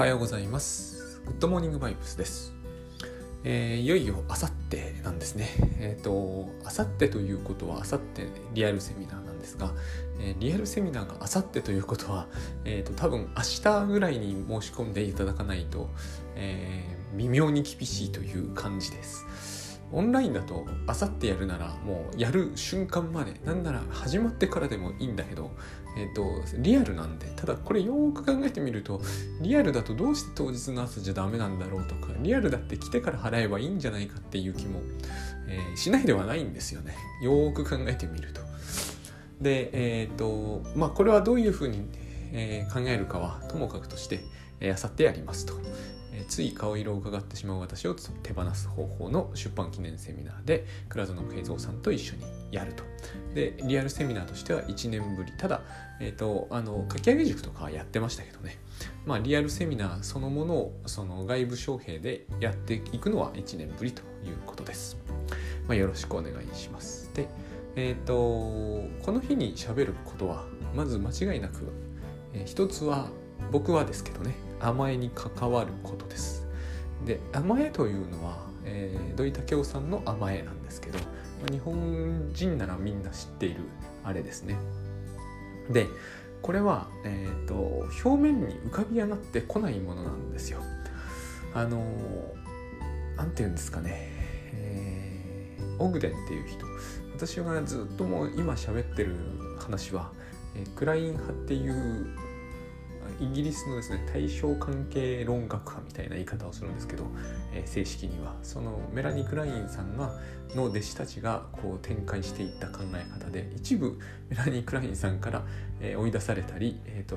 [0.00, 2.54] はようございますグッドモーニングバイブスです
[3.44, 5.48] えー、いよいよあさってなんですね。
[5.78, 9.72] えっ、ー、と、あさってということはあさってリアルセミナーなんですが、
[10.18, 12.28] えー、リアルセミナーがあさってということは、
[12.66, 15.88] えっ、と、多分明日ぐらいに申し込んでいただかないと、
[16.36, 19.80] え微妙に厳しいという感じです。
[19.92, 25.50] オンラインだとあさってやるならもうやる瞬間までなんなら始まってからでもいいんだけど、
[25.96, 29.00] えっ、とリアルなんでただこれよく考えてみると
[29.40, 34.80] リアルだとどうして当日の朝じゃダメなんだろうとかリアルだって来てから払えばいいんじゃないかっていう気も、
[35.48, 38.40] えー、しないではないんですよねよく考えてみると。
[39.40, 41.88] でえっ、とまあこれはどういうふうに、
[42.32, 44.20] え考えるかはともかくとして
[44.70, 45.54] あさってやりますと。
[46.28, 52.84] つい顔色を伺ってしまう私を手放す方法の出版記念セミナーで倉園慶三さんと一緒にやると。
[53.34, 55.62] でリアルセミナーとしては1年ぶりただ、
[56.00, 58.58] えーと、あの書き上げ塾とかはやってましたけどね、
[59.06, 64.96] まあ、リアルセミナーそのものをその外部招聘でやっていくのは1年ぶりということです。
[65.66, 67.10] まあ、よろしくお願いします。
[67.14, 67.28] で、
[67.76, 68.14] えっ、ー、と
[69.04, 71.72] この日にしゃべることはまず間違いなく、
[72.34, 73.08] えー、一つは
[73.52, 76.46] 僕はですけどね甘えに関わることです。
[77.04, 80.98] で甘えというのは、えー、土井武雄さんの甘えなんですけど、
[81.50, 83.60] 日本人ならみんな知っている
[84.04, 84.56] あれですね。
[85.70, 85.86] で
[86.42, 90.60] これは、えーと、表面に浮かび上がってこないものなんですよ。
[91.54, 91.84] あの
[93.16, 93.90] 何て言うんですかね、
[94.54, 96.64] えー、オグデンっていう人
[97.14, 99.16] 私がずっともう今喋ってる
[99.58, 100.12] 話は、
[100.56, 102.06] えー、クライン派っていう
[103.20, 107.04] イギリスのですね対象関係論学派みたいな言い方をするんですけど、
[107.52, 108.34] えー、正式には。
[108.42, 110.12] そのメラニー・クラインさんが
[110.54, 115.42] の弟子たちがこう展開していった考え方で一部メラニー・クラインさんから、
[115.80, 117.16] えー、追い出されたり、えーと、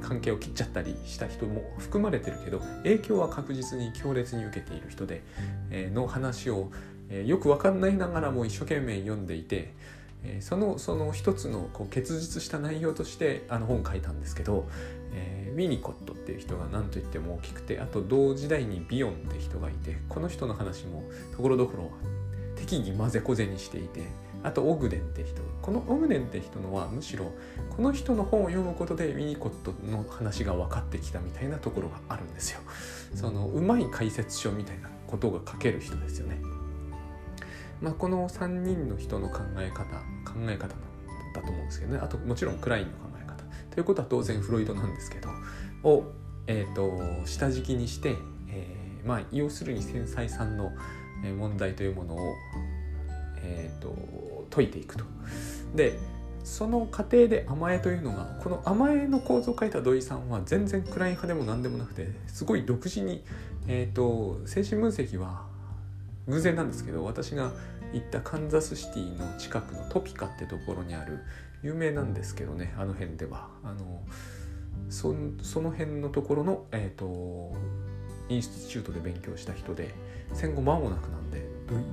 [0.00, 5.22] 関係を切っちゃったりした人も含まれてるけど影響は確実に強烈に受けている人で、
[5.70, 6.70] えー、の話を、
[7.08, 9.72] えー、よく分かんないながらも一生懸命読んでいて
[10.40, 14.66] そのその一つのこう結実した内容としてあの本書いたんですけど、
[15.54, 21.04] ウィニコットっていう人が何と言っても大きくてあと同時代にビヨンって人がいてこの人の話も
[21.36, 21.90] ところどころ
[22.56, 24.02] 適宜混ぜこぜにしていて
[24.42, 27.32] あとオグデンって人このオグデンって人のはむしろ
[27.74, 32.60] この人の本を読むことでウィニコットの話が分かってきたみたいなところがあるんですよ。
[33.14, 36.38] そのうまい解説書みたいなことが書ける人ですよね。
[37.80, 39.84] まあ、この3人の人の考え方
[40.24, 40.74] 考え方
[41.34, 43.13] だと思うんですけどねあともちろんクラインの考え方
[43.74, 45.28] ということは当然フロイドなんですけど
[45.82, 46.04] を、
[46.46, 48.16] えーと、下敷きにして、
[48.48, 50.72] えー、まあ要するに繊細さんの
[51.38, 52.18] 問題というものを、
[53.42, 53.94] えーと、
[54.50, 55.04] 解いていくと。
[55.74, 55.98] で
[56.44, 63.24] その過程で甘えというのがこの甘えの構造を書いた土井さんは全然クライン派でも何でもなくてすごい独自に、
[63.66, 65.46] えーと精神分析は
[66.28, 67.50] 偶然なんですけど私が
[67.94, 71.20] 行ったカンザスシティの近くのトピカってところにある
[71.64, 73.48] 有名なんですけどねあの辺では。
[73.64, 74.04] あの
[74.90, 77.52] そその辺のところの、えーと、
[78.28, 79.94] インスティチュートで勉強した人で
[80.32, 81.48] 戦後間もなくなんで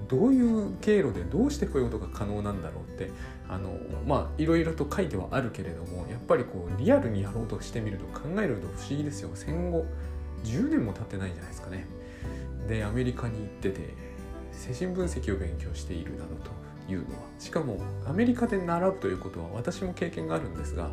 [0.10, 3.10] どういう経路でどうしてこういうことが可能なんだろうって
[3.48, 3.72] あの
[4.06, 9.30] まあいろいろと書いてはあるけれどもやっぱりこうリアルにやろうとしてみると考えると不思議ですよ。
[9.34, 9.86] 戦後
[10.44, 11.88] 10年も経ってないんじゃないですかね。
[12.68, 13.94] でアメリカに行ってて
[14.52, 16.61] 精神分析を勉強しているなどと。
[16.92, 17.22] いうのは。
[17.40, 20.92] しかもアメリカで習うということは私も経験があるんですが、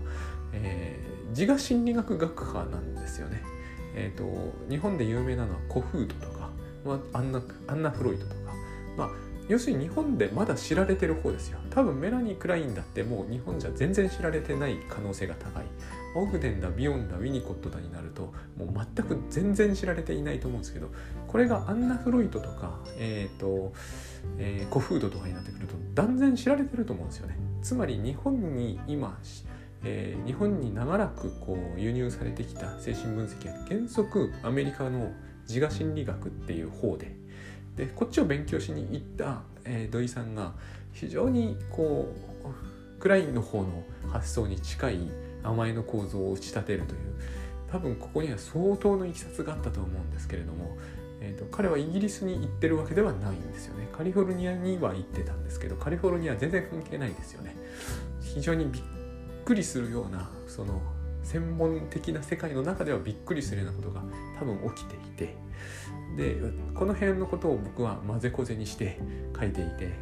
[0.52, 3.42] えー、自我心理学学派なんですよね。
[3.94, 6.50] えーと、日本で有名なのはコフードとか、
[6.84, 8.52] まあ、アンナアンナ・フロイトとか、
[8.96, 9.10] まあ、
[9.48, 11.58] 要するに日本でまだ知られてる方ですよ。
[11.70, 15.64] 多分メラニー・クラインだってもう日本じゃ全然知られてない可能性が高い。
[16.14, 20.88] オグデンだビヨンだウィニコットだになるともう全く全然知られていないと思うんですけど
[21.26, 23.72] これがアンナ・フロイトとか、えーと
[24.38, 27.36] えー、コフードとかになってくると断然知られてると思うんですよね。
[27.62, 29.18] つまり日本に今
[29.84, 35.12] えー、日本に長らくこう輸入されてきた精神分析は原則アメリカの
[35.48, 37.14] 自我心理学っていう方で
[37.76, 40.52] でこっちを勉強しに行った、えー、土井さんが
[40.92, 42.12] 非常にこ
[42.44, 44.98] うクラインの方の発想に近い
[45.44, 46.98] 甘えの構造を打ち立てるという
[47.70, 50.76] 多分ここには相当のいきさつがあったと思うんですけれども、
[51.20, 53.88] えーと、彼はイギリスに行ってるわけではないんですよね。
[53.92, 57.56] カリフォルニアには行ってたんですけどカリフォルニアは全然関係ないですよね。
[58.20, 58.82] 非常にびっ
[59.44, 60.80] くりするようなその
[61.24, 64.02] 専門的な世界の中ではびっくりするようなことが
[64.38, 65.36] 多分起きていて。
[66.16, 66.36] で
[66.74, 68.98] この辺のことを僕は混ぜこぜにして
[69.38, 69.92] 書いていて、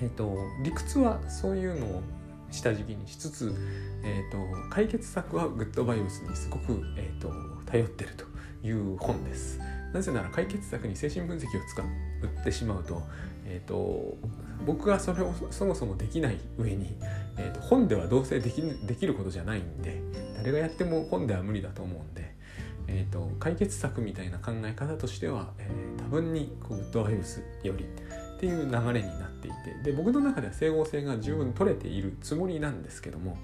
[0.00, 2.02] えっと、理屈はそういうのを
[2.50, 3.54] 下敷きにしつつ、
[4.02, 4.38] えーと、
[4.70, 7.32] 解決策はグッドバイブスにすごく、えーと、
[7.66, 8.24] 頼ってると
[8.66, 9.60] いう本です。
[9.94, 13.00] なぜなら解決策に精神分析を使ってしまうと,、
[13.46, 14.18] えーと、
[14.66, 16.96] 僕がそれをそもそもできない上に、
[17.38, 20.02] えー、と本ではどうせできできることじゃないんで
[20.36, 22.34] 誰がやっても本では無理だと思うんで、
[22.88, 33.38] えー、と解決策みたいな考え方としては、えー、多分にこうグッドバイブスよりっていう流れになっていてで僕の中では整合性が十分取れているつもりなんですけども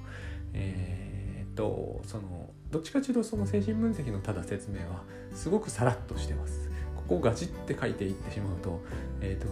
[0.52, 6.70] えー、っとそのどっちかというとその精神分析のただ説明はすごくさらっとしてます。
[6.96, 8.80] ここをガチって書いていってしまうと
[9.20, 9.48] えー、っと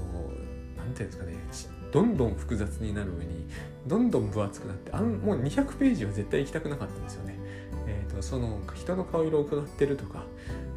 [0.76, 1.34] 何ていうんですかね
[1.90, 3.46] どんどん複雑になる上に
[3.86, 7.38] どんどん分厚くなってあんもう200ページは絶対行きたくなかったんですよね。
[7.86, 10.24] えーと、とその人の顔色を伺ってるとか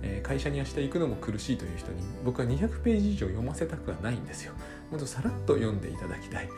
[0.03, 4.53] えー、会社に明日行くのも苦しいという人に僕は200ページ以上読ませたくはないんですよ。
[4.89, 6.49] もっとさらっと読んでいただきたい。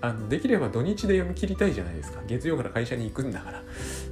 [0.00, 3.64] あのできれば土日で読み切りたいじゃないですか月曜から会社に行くんだから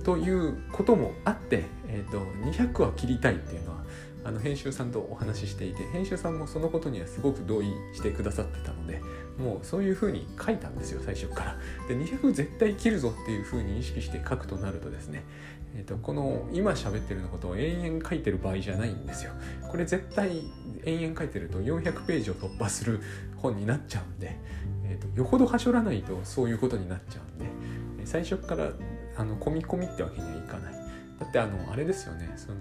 [0.03, 3.85] ということもあって、えーと、200は切りたいっていうのは
[4.25, 9.01] あの編集さんとお話ししていて編集さんもそのことにはすごく同意してくださってたので
[9.39, 11.57] もうそういうふうに書いたんですよ最初から
[11.87, 15.23] で200絶対切るぞっていうふうに意識して書くとなるとですね
[15.77, 19.33] えーと、この今喋ってるのことを延々書いてる場合じゃないんですよ。
[19.69, 20.43] これ絶対
[20.85, 23.01] 延々書いてると400ページを突破する
[23.37, 24.39] 本になっちゃうんで、
[24.85, 28.71] えーと、よほどはしょらないとそういうことになっちゃうんで最初から
[29.17, 30.76] あの込み込みってわけにはいかない。
[31.19, 32.33] だってあのあれですよね。
[32.37, 32.57] その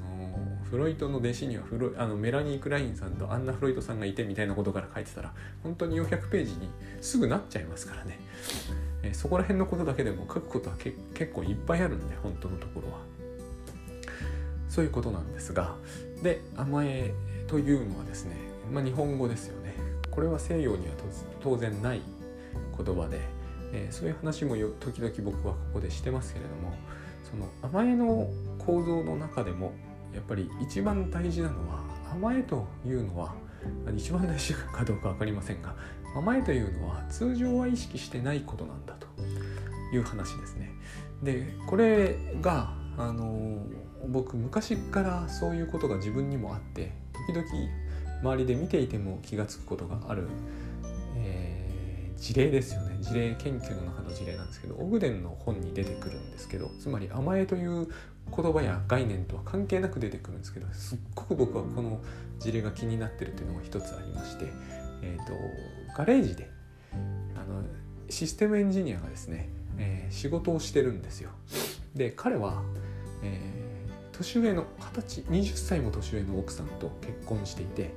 [0.64, 6.70] フロイトの弟子にはフロあのメラニー・クラインさんとアンナ・フロイトさんがいてみたいなことから書いてたら本当に400ページに
[7.02, 8.20] すぐなっちゃいますからね。
[9.04, 10.98] えそこら辺のことだけでも書くことは結
[11.34, 13.00] 構いっぱいあるんで本当のところは。
[14.70, 15.76] そういうことなんですが
[16.22, 17.14] で甘え
[17.48, 18.36] というのはですね、
[18.70, 19.74] まあ、日本語ですよね。
[20.12, 20.94] これは西洋には
[21.42, 22.02] 当然ない
[22.78, 23.20] 言葉で、
[23.74, 26.74] えー、そういう話も時々僕はここでしてますけれども
[27.30, 28.30] その甘えの
[28.60, 29.74] 構造の中でも
[30.14, 33.34] やっぱり一番大事なのは甘えというのは
[33.96, 35.76] 一番大事かどうか分かりませんが
[36.16, 39.08] 甘えというのは通常は意識してないことなんだと
[39.94, 40.72] いう話ですね。
[41.24, 43.66] でこれがあの
[44.08, 46.94] 僕昔からそういうことが自分にもあって
[47.28, 47.48] 時々
[48.22, 50.28] 周りで見ていても気が付くことがある、
[52.18, 57.88] 事例ですよね事例研究の中の事例なんですけどオグデンの本に出てくるんですけどつまり甘えという
[58.36, 62.02] 言葉や概念とは関係なく出てくるんですけどすっごく僕はこの
[62.40, 64.46] 事例が気になってるというのが一つありまして、
[65.02, 65.34] えーと、
[65.96, 66.50] ガレージで
[67.36, 67.64] あの
[68.10, 71.32] システムエンジニアがですね、えー、仕事をしてるんですよ。
[71.96, 72.62] で彼は、
[73.24, 77.92] えー、年上の二十歳20歳も年上の奥さんと結婚していて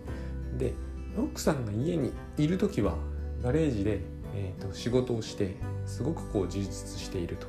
[0.56, 0.72] で
[1.16, 2.94] 奥さんが家にいる時は
[3.42, 4.00] ガレージで、
[4.34, 5.56] えーと仕事をして
[5.86, 7.46] すごくこう充実していると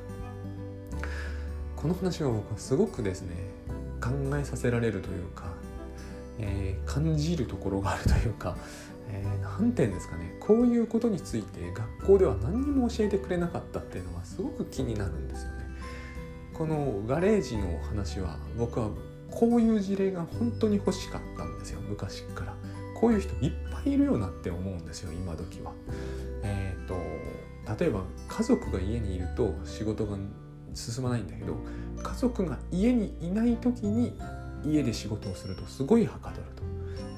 [1.80, 3.36] この話は僕はすごくですね
[4.02, 5.44] 考えさせられるというか、
[6.38, 8.56] えー、感じるところがあるというか、
[9.08, 15.60] えー、て言うんですかねこういうことについて学校では何にも教えてくれなかったっていうのはすごく気になるんですよね。
[16.52, 18.90] このガレージの話は僕は
[19.30, 22.54] こういう事例が本当に欲しかったんですよ昔から。
[22.94, 23.52] こういう人いっ
[23.84, 25.72] いいるよなって思うんですよ今時は。
[26.42, 26.94] えっ、ー、と
[27.78, 30.16] 例えば家族が家にいると仕事が
[30.74, 31.56] 進まないんだけど
[32.02, 34.18] 家族が家にいない時に
[34.64, 36.42] 家で仕事をするとすごいはかどる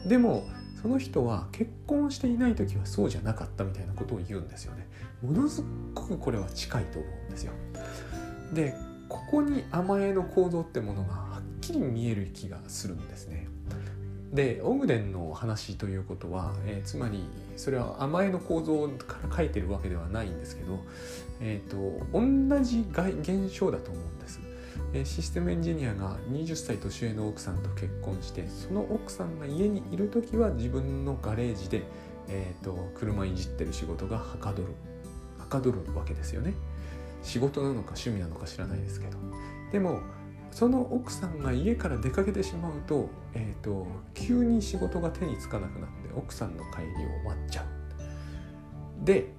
[0.02, 0.09] と。
[0.09, 0.45] でも
[0.81, 4.88] その人は結婚していない時はそうじゃなかったみたいなことを言うんですよね。
[5.23, 5.62] ものす
[5.95, 7.52] ごくこれは近いと思うんですよ。
[8.52, 8.75] で
[9.09, 13.47] ここに甘えの構造ってものがはっきり見える気がするんですね。
[14.33, 17.23] でオグデンの話ということは、えー、つまり
[17.57, 20.79] それは甘えの構造から書いてるわけではないんですけど、
[21.41, 24.41] えーと、同じ現象だと思うんです。
[25.05, 31.83] システムエンジニアが20歳年上の奥さんと結婚してその奥さんが家にいる時は自分のガレージで、
[32.29, 34.75] えーと、と車いじってる仕事がはかどる。
[35.39, 36.55] はかどるわけですよね。
[37.23, 39.19] 仕事なのか趣味なのか知らないですけど。
[39.73, 40.01] でも
[40.52, 49.04] その奥さんが家から出かけてしまうと,、えーと、急に仕事が手につかなくなって奥さんの帰りを待っちゃう。
[49.04, 49.32] で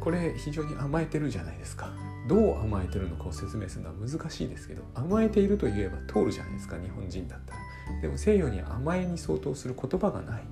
[0.00, 1.90] これ非常に甘えてるじゃないですか。
[2.28, 8.00] どう甘えてるのかを説明するのは難しいですけど甘えていると言えば通るじゃないですか日本人だったら。
[8.02, 10.42] でも西洋に甘えに相当する言葉がない。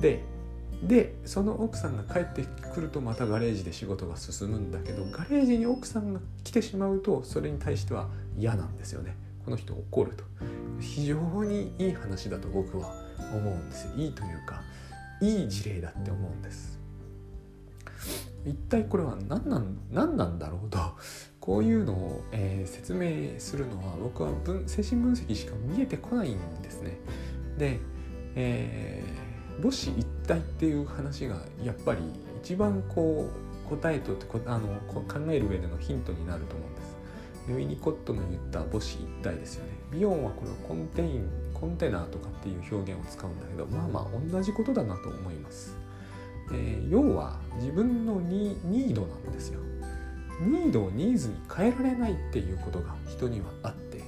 [0.00, 0.22] で
[0.82, 2.42] でその奥さんが帰って
[2.72, 9.16] くるとまたガレージで仕事が進むんだけどガレージに奥さんが来てしまうとそれに対しては嫌なんですよね。
[9.44, 10.24] この人怒ると。
[10.80, 12.94] 非常にいい話だと僕は
[13.32, 13.88] 思うんです。
[13.96, 14.62] いいというか
[15.20, 16.78] いい事例だって思うんです。
[18.46, 20.78] 一体これは何なん何なんだろうと。
[21.40, 26.98] こういうのを、えー、説明するのは僕は分精神分析しか見えてこないんですね。
[27.58, 27.78] で、
[28.36, 32.00] えー、母子一体っていう話がやっぱり
[32.42, 33.30] 一番こ
[33.66, 36.79] う答えとってあの考える上でのヒントになると思うんです。
[37.52, 39.72] ウィニコットの言った母子一体ですよね。
[39.92, 45.76] ビヨンはこれをコンテインコンテナとかっていう表現を使うんだけどまあまあ同じことだなと思います。
[46.52, 49.60] えー、要は自分のニードなんですよ。
[50.40, 54.02] ニードをニーズに変えられないっていうことが人にはあって、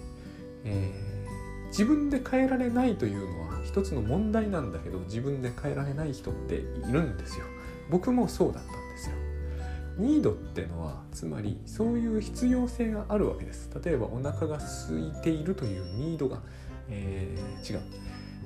[0.64, 7.44] えー、自分で変えられないというのは一つの問題なんだけど自分で変えられない人っているんですよ。
[7.90, 9.16] 僕もそうだったんですよ。
[9.99, 13.70] ニードってのはつまりそういう必要性があるわけです。
[13.84, 16.40] 例えばお腹が空いているというニードが、
[16.88, 17.80] えー、違う。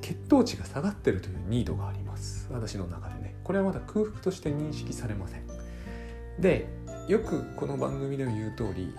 [0.03, 2.49] 血糖値が下がってるというニードがあります。
[2.53, 3.35] 私の中でね。
[3.45, 5.47] これはまだ空腹として認識されません。
[6.41, 6.69] で
[7.09, 8.93] よくこの番組でも言う通り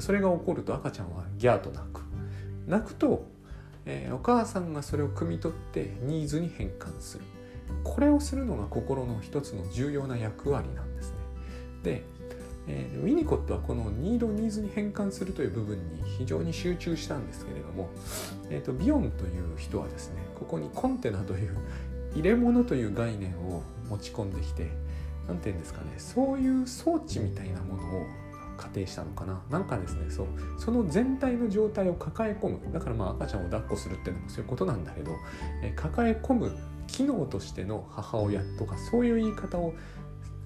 [0.00, 2.00] それが起こると赤ちゃんはギャーと泣く。
[2.66, 3.26] 泣くと、
[3.84, 7.24] えー、お母さんがそれを汲み取ってニーズに変換する。
[7.84, 11.16] これをするのが心の一つの重要な役割なんですね。
[11.82, 12.04] で、
[12.66, 17.90] えー、ウィニコットはこのニードニーズに変換するという部分に非常に集中したんですけれども、
[18.50, 21.56] えーと、ビヨンという人はですねここにコンテナという
[22.14, 24.68] 入れ物という概念を持ち込んできて
[25.26, 28.06] 何て言うんですかねそういう装置みたいなものを
[28.56, 29.40] 仮定したのかな。
[29.48, 30.26] なんかですねそう
[30.58, 32.72] その全体の状態を抱え込む。
[32.72, 35.12] だからまあ赤ちゃんを抱っこするっていうのもそういうことなんだけど、
[35.62, 36.52] え抱え込む
[36.90, 39.74] 機能としての母親とかそういう言い方を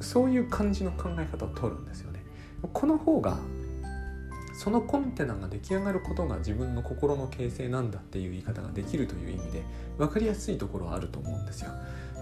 [0.00, 2.24] そういう感じの考え方を取るんですよね。
[2.72, 3.38] この方が
[4.54, 9.64] そのコンテナが出来上がることが自分の心の形成なんだっていう言い方ができるという意味で
[9.98, 11.70] 分かりやすいところはあると思うんですよ。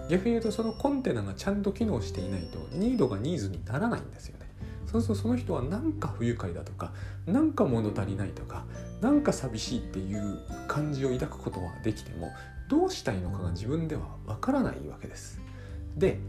[0.09, 4.47] 逆に言うとそのコンテナがちゃんと機能していないとニードがニーズにならないんですよね。
[4.87, 6.91] そうするとその人はなんか不愉快だとか
[7.25, 8.65] なんか物足りないとか
[9.01, 12.31] なんか寂しいっていう感じを抱くことはできても
[12.69, 15.39] どうしたいのかが自分ではわからないわけです。
[15.97, 16.19] で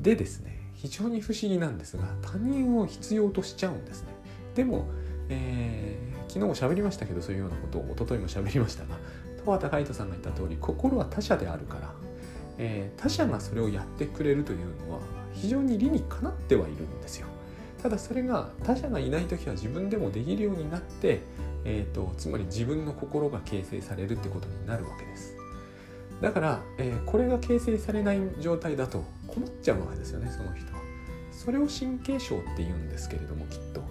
[0.00, 4.08] でですね非常に不思議なんですが他人を必要としちゃうんですね。
[4.54, 4.86] でも、
[5.28, 8.96] えー、昨日も喋りましたけどそういうようなことを一昨日も喋りましたが
[9.44, 11.94] 十和海人さんが言った通り心は他者であるから
[12.58, 15.00] えー、他者がそれをやってくれるというのは
[15.32, 17.26] 非常に理にかなってはいるんですよ。
[17.82, 21.20] ただそれが他者がいない時は自分でもできるようになって、
[21.64, 25.36] えーと、つまり自分の心が形成されるってことになるわけです。
[26.20, 30.80] だから、えー、これが形成されない状態だと困っちゃうわけですよねその人は。
[31.30, 33.82] それを神経症って言うんですけれどもきっと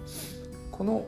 [0.72, 1.06] この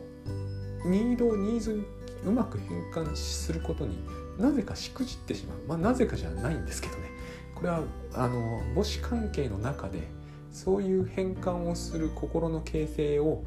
[0.84, 1.84] ニードニーズに
[2.24, 3.98] うまく変換することに
[4.38, 7.10] なぜかしくじってしまうまあなぜかじゃないんですけどね
[7.54, 7.82] これは
[8.14, 10.08] あの母子関係の中で
[10.52, 13.44] そういう変換をする心の形成を、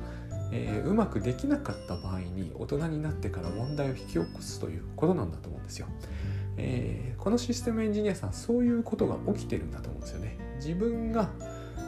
[0.51, 5.88] えー、うまくできなかった場合に大人になってから問題を引き起こすということなんだと思うんですよ。
[6.58, 10.38] えー、このシステムエンジニアさんそういうことが起きてるんだと思うんですよね。
[10.58, 11.29] 自分が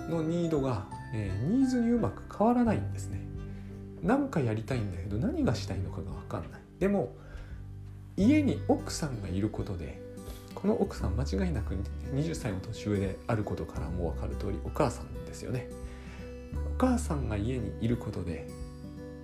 [0.10, 3.22] のニードが、えー、ニーズにうまく変わらないんですね。
[4.02, 6.62] 何かやりたいんだけど何がしたいのかが分かんない。
[6.80, 7.16] でも
[8.18, 10.02] 家に奥さんがいることで
[10.54, 11.76] この奥さん間違いなく
[12.14, 15.68] 20歳の年上であることからも分かる通りお母さんですよね
[16.76, 18.48] お母さんが家にいることで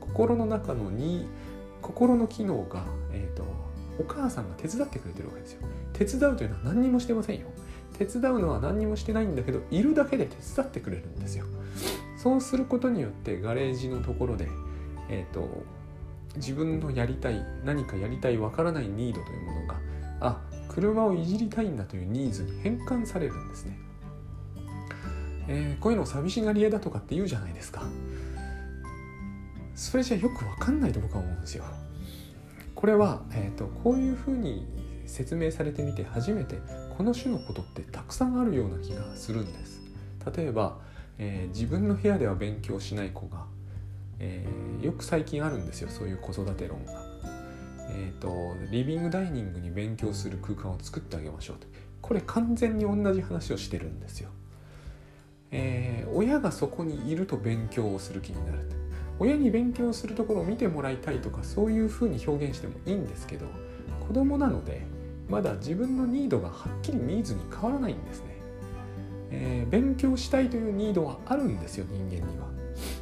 [0.01, 1.27] 心の中のに
[1.81, 3.43] 心の機能が、えーと、
[3.99, 5.61] お母さんが手伝ってくれてるわけですよ。
[5.93, 7.47] 手伝うというのは何にもしてませんよ。
[7.97, 11.45] 手伝うのは何にもしてないんだけどいるだけで手伝ってくれるんですよ。
[12.17, 14.47] そうすることによってガレージのところで
[15.09, 15.63] えっ、ー、と
[16.35, 19.75] 自分のやりたい何かやりたいわからないニードというものが
[20.21, 23.79] あ車をいじりたいんだというニーズに変換されるんですね、
[25.47, 27.83] えー、こういうのを寂しがり屋だとかって言うじゃないですか。
[29.75, 31.63] それじゃよくわかんないと僕は思うんですよ。
[32.79, 34.65] これは、えーと、こういうふうに
[35.05, 36.59] 説明されてみて初めて
[36.97, 39.81] この種のことってたくさんあるような気がするんです。
[40.33, 40.79] 例えば、
[41.17, 43.43] えー、自分の部屋では勉強しない子が、
[44.19, 46.93] えー、よく最近あるんですよそういう子育て論が。
[47.89, 51.67] えーと、リビングダイニングに勉強する空間を作ってあげましょうと
[52.01, 54.29] これ完全に同じ話をしてるんですよ。
[55.51, 58.78] えー、親がそこにいると勉強をする気になる
[59.19, 63.45] 親に勉強するところを見てもらいたいとかそういうふうに表現してもいいんですけど
[64.07, 64.81] 子供なので
[65.29, 68.25] まだ自分のニードがはっきりニーズに変わらないんですね、
[69.31, 72.47] えー、勉強したいというニードはあるんですよ人間には。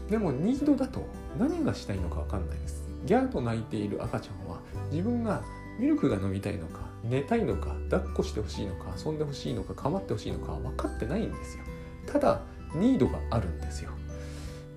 [0.10, 1.06] でもニードだと
[1.38, 2.84] 何がしたいのか分かんないです。
[3.06, 4.60] ギャーと泣いている赤ちゃんは
[4.92, 5.44] 自分が
[5.80, 11.64] ミルクが飲みたいのか寝たいのか抱っこしてほしいのか遊んでほしいのか構ってほしいのか分かってないんですよ。
[12.06, 12.42] ただ
[12.76, 13.92] ニードがあるんですよ。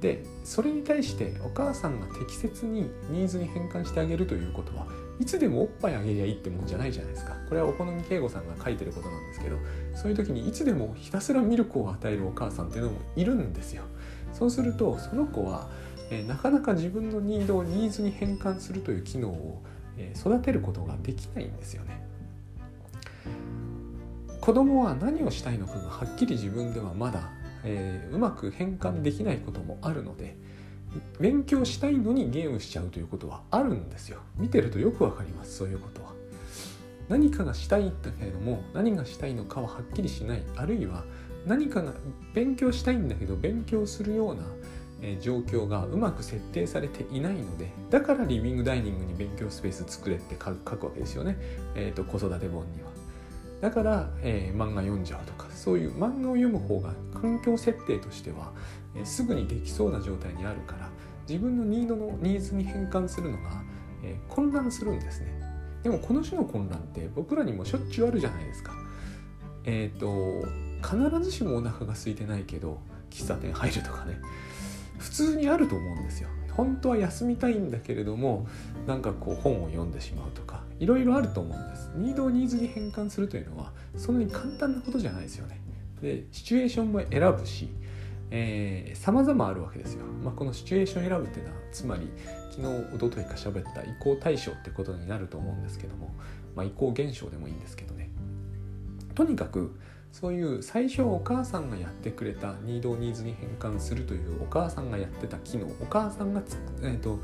[0.01, 4.87] でそれに対してお母さんが適切にニーズに変換してあげるということは
[5.19, 7.37] いつでもおっぱいあげりゃいいってもんじゃないじゃないですか。
[7.49, 9.57] これはお好み敬吾さんが書いてることなんですけど
[9.95, 13.83] そういう時にいつでもひたすらミルクを与えるお母さんっていうのもいるんですよ。
[14.33, 15.69] そうするとその子は、
[16.11, 19.63] え、なかなか自分のニードをニーズに変換するという機能を、
[19.99, 22.07] え、育てることができないんですよね。
[24.41, 27.31] 子供は何をしたいのかがはっきり自分ではまだ、
[27.65, 30.37] えー、うまく変換できないこともあるので
[31.21, 34.19] 勉強したいのにゲームしちゃうということはあるんですよ。
[34.37, 36.11] 見てるとよくわかりますそういうことは。
[37.09, 40.43] 何かがしたいんだけれども何がしたいのかははっきりしない。
[40.57, 41.05] あるいは
[41.47, 41.93] 何かが
[42.35, 44.43] 勉強したいんだけど勉強するような
[45.21, 51.39] 状況がうまく設定されていないのでだからリビングダイニングに勉強スペース作れって書くわけですよね、
[51.75, 52.91] えーと、子育て本には。
[53.61, 58.53] だから、えー、漫画読んじゃうとかそういう漫画を読む方が環境設定としては、
[58.95, 60.89] え、すぐにできそうな状態にあるから
[61.29, 63.63] 自分のニードのニーズに変換するのが、
[64.03, 65.41] え、混乱するんですね。
[65.83, 68.73] でもこの種の混乱って僕らにもしょっちゅうあるじゃないですか。
[69.65, 70.45] えっ、と
[70.83, 74.19] 必ずしもお腹が空いてないけど喫茶店入るとかね。
[74.99, 76.29] 普通にあると思うんですよ。
[76.51, 78.47] 本当は休みたいんだけれども
[78.87, 81.91] なんかこう本を読んでしまうとかいろいろあると思うんです。
[81.95, 85.60] ニードをニーズに変換するというのはそんなに簡単なことじゃないですよね。
[86.03, 87.69] でシチュエーションも選ぶし
[88.31, 92.09] えー、様々あるわけですよ、まあ、このシチュエーション選ぶっていうのはつまり
[92.51, 96.15] 昨日おとといか喋った移行対象ってことになると思うんですけども、
[96.55, 98.11] まあ、移行現象でもいいんですけどね。
[99.15, 99.77] とにかく
[100.13, 106.43] そういう最初お母さんがやってくれたニードをニーズに変換するというお母さんがやってた機能お母さんが
[106.83, 107.21] えーと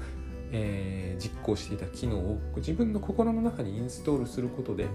[0.53, 4.87] えー、実行していた機能を自分の心の中にインストールすることで、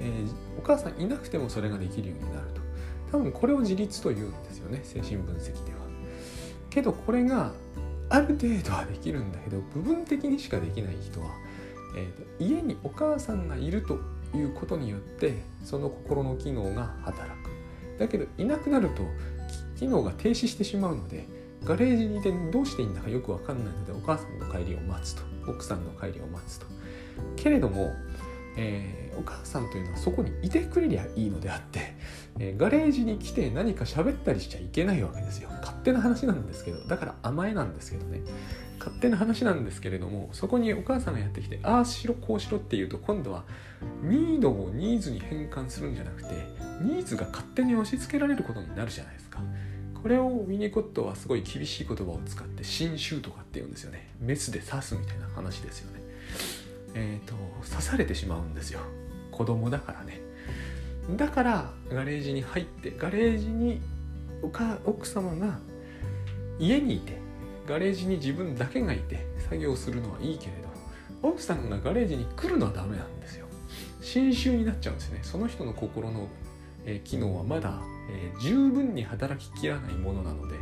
[0.00, 2.57] えー、お母さんいなくてもそれができるようになると。
[3.10, 5.78] 多分これを自立というんですよね精神分析では。
[6.70, 7.52] けどこれが
[8.10, 11.28] ある程度はできるんだけど部分的にしかできない人は、
[11.96, 13.98] えーと、家にお母さんがいると
[14.34, 17.48] いうことによってその心の機能が働く。
[17.98, 19.02] だけどいなくなると
[19.76, 21.26] 機能が停止してしまうので
[21.64, 26.66] ガレージにいてどうしていいんだかよくわかんないのでお母さんの帰りを待つと奥さんの帰りを待つと。
[27.36, 27.92] けれども、
[28.56, 31.94] えー、お母さんというのはそこにいてくれりゃいいのであって
[32.38, 35.50] えガレージに来て何か喋ったりしちゃいけないわけですよ。
[35.60, 38.20] 勝手な話なんですけどだから甘えなんですけどね。
[38.78, 43.42] 勝手な話なんですけれどもそこにお母さんがやってきてああしろこうしろっていうと今度は
[44.02, 46.46] ニードをニーズに変換するんじゃなくて
[46.80, 49.40] ニーズが勝手に押し付けられることになるじゃないですか。
[50.00, 54.08] これをウィニコットはすごい厳しい言葉を使って新種とかって言うんですよね。
[54.20, 56.00] メスで刺すみたいな話ですよね。
[56.94, 57.34] えっ、ー、と
[57.68, 58.80] 刺されてしまうんですよ。
[59.38, 60.20] 子供だからね。
[61.16, 63.80] だからガレージに入ってガレージに
[64.42, 65.58] 奥様が
[66.58, 67.18] 家にいて
[67.66, 70.68] ガレージに自分だけがいて作業するのはいいけれど
[71.22, 73.46] 奥さんがガレージに来るのはダメなんですよ。
[74.00, 75.20] 新種になっちゃうんですね。
[75.22, 76.28] その人の心の、
[76.84, 80.56] えー、機能はまだ、えー、十分に働ききらないものなので、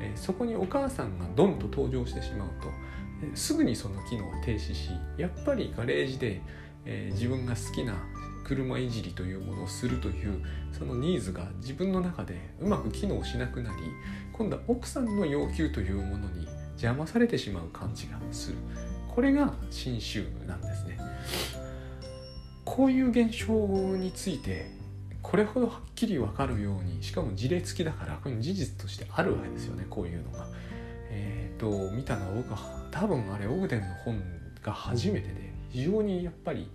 [0.00, 2.68] えー、そこにお母さんがドンと登場してしまうと、
[3.22, 6.40] えすぐにその機能は停止しやっぱりガレージで、
[6.88, 7.94] え自分が好きな
[8.44, 13.82] 車いじりというものをするというそのニーズが自分の中でうまく機能しなくなり
[14.32, 18.56] 今度は奥さんの要求というものに邪魔されてしまう感じがする
[19.14, 20.98] これが新種なんですね
[22.64, 23.54] こういう現象
[23.96, 24.70] について
[25.20, 30.46] これほどはっきり分かるようにしかも事例付きだからこれ事実としてあるわけですよねこういうのが。
[31.10, 32.58] えっ、ー、と見たのは僕は
[32.90, 34.22] 多分あれオグデンの本
[34.62, 36.68] が初めてで非常にやっぱり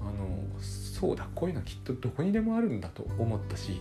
[0.00, 3.80] あのそうだこういうのはきっとどこにでもあるんだと思ったし、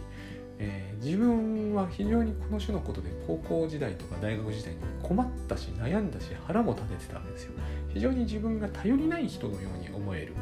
[0.60, 7.54] えー、自分は非常にこの種のことで高校時代とか大学時代に困ったし悩んだし腹も立ててたわけですよ。
[7.90, 10.34] 非常に自分が頼りない人のように思える。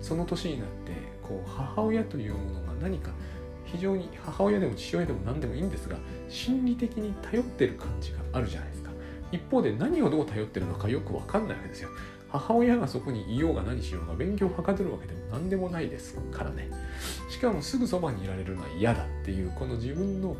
[0.00, 3.10] その年になってこう母親というものが何か
[3.64, 5.96] 非常に母親でも父親でも何でもいいんですが
[6.28, 8.90] 心理的に頼ってる感じがあるじゃないですか。
[9.30, 11.90] 一方で何をどう頼ってるのかよく分かんないわけですよ。
[12.30, 16.68] 母親がそこにいようが何しようが勉強をはかどるわけでも何でもないですからね。
[17.30, 20.36] しかもすぐそばにいられるのは嫌だっていうこの自分の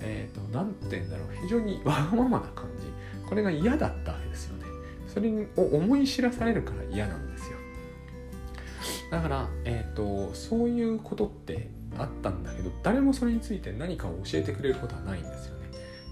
[0.00, 1.28] え、ー、と何て言うんだろう。
[1.42, 2.86] 非常にわがままな感じ。
[3.28, 4.64] これが嫌だったわけですよね。
[5.06, 7.58] それを思い知らされるから嫌なんですよ。
[9.10, 15.59] だから、えっ、ー、とそういうことってあったんだけど誰もそれについて何かを教えてくれることはないんですよね、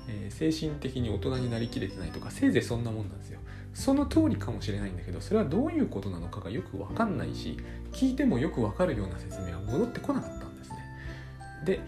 [0.08, 3.40] えー、精神的に大人になりきれてないとかせいぜいそんなもんなんですよ。
[3.74, 7.56] その通りかもしれないんだけどそれはどういうことなのかがよく分かんないし
[7.92, 10.76] 聞いてもよく分かるような説明は戻ってこなかったんですね。
[11.64, 11.80] で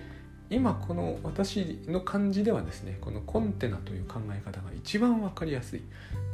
[0.50, 5.83] 今この私の感じではですねこのコンテナという考え方が一番分かりやすい。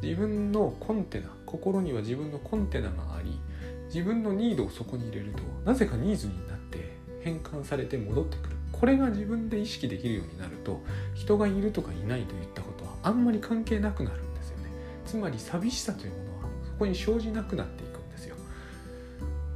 [0.02, 3.38] 自分のコンテナ心には自分のコンテナがあり
[3.86, 8.55] 自分のニードをそこに入れるとなぜかニーズになって変換されて戻ってくる。
[8.78, 10.80] これが自分で意識できるようになると
[11.14, 14.64] 人がいるとかいないといったことはあんまり関係なくなるんですよね。
[15.06, 18.36] つまり寂しさというものはそこに生じなくなっていくんですよ。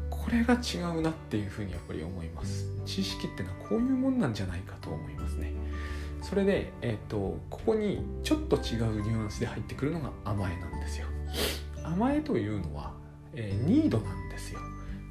[0.09, 2.67] これが違うなっていうふうにやっぱり思います。
[2.87, 5.53] 知識ってのはこういうもんなんじゃないかと思いますね。
[6.23, 11.07] それで、えーと、ここにちょっと違うニュアンスで入ってくるのが甘えなんですよ。
[11.85, 12.93] 甘えというのは、
[13.35, 14.61] えー、ニードなんですよ。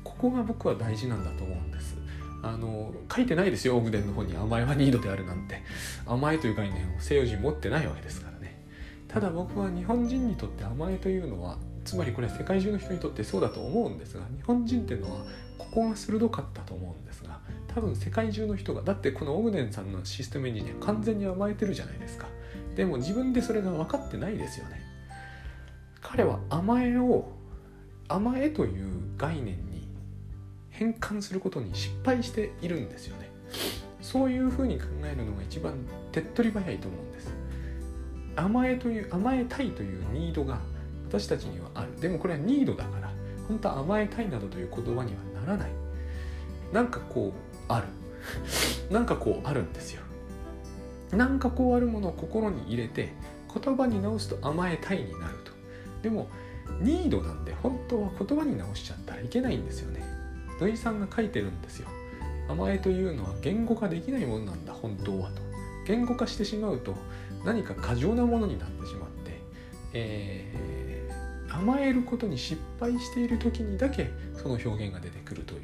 [0.04, 1.99] ここが僕は大事なんだと思うんです。
[2.42, 5.62] あの書いてないですよオグデンの方に甘えはニードであるなんて。
[6.06, 8.66] 甘えという概念を西洋人持ってないわけですからね。
[9.08, 15.26] ただ僕は日本人にとって甘えというのはつまりこれは世界中の人にとってそうだと思うんですが日本人っていうのは
[15.58, 17.40] ここが鋭かったと思うんですが
[17.74, 22.28] 多分世界中の人がだってこのオグデンさんのシステムエンジニア完全に甘えてるじゃないですか。
[22.76, 24.82] でも自分でそれが分かってないですよね。
[26.02, 27.32] 彼は甘えを
[28.08, 29.69] 甘えという概念
[30.80, 33.30] 変換することに失敗しているんですよね。
[34.02, 35.74] そういうふうに考えるのが一番
[36.14, 37.34] 手っ取り早いと思うんです。
[38.38, 40.62] 甘えという甘えたいというニードが
[41.10, 42.00] 私たちにはある。
[42.00, 43.12] でもこれはニードだから
[43.50, 45.72] 本当は甘えたいなどという言葉にはならない。
[46.72, 47.88] なんかこうある。
[48.90, 50.02] なんかこうあるんですよ。
[51.12, 53.12] なんかこうあるものを心に入れて
[53.54, 55.52] 言葉に直すと甘えたいになると。
[56.04, 56.30] でも
[56.80, 60.09] ニードなんで本当は言葉に直しちゃったらいけないんですよね。
[60.60, 61.88] 土井さんが書いてるんですよ。
[62.50, 65.42] 甘えというのは言語化できないものなんだ本当はと。
[65.86, 66.96] 言語化してしまうと
[67.44, 69.42] 何か過剰なものになってしまって、
[69.94, 75.62] えー、甘えることに失敗している時にだけその表現が出てくるという。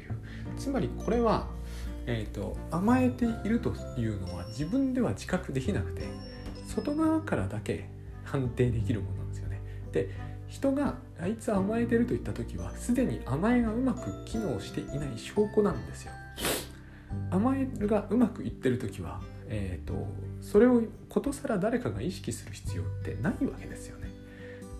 [0.56, 1.46] つまりこれは、
[2.06, 6.02] えーと、甘えているというのは自分では自覚できなくて
[6.66, 7.88] 外側からだけ
[8.24, 9.60] 判定できるものなんですよね。
[9.92, 10.10] で
[10.48, 16.12] 人があいつ甘えてると言った時はすでに甘えがうまく機能していない証拠なんですよ。
[17.30, 20.06] 甘えがうまくいってる時は、えーと、
[20.40, 24.10] それをことさら誰かが意識する必要ってないわけですよね。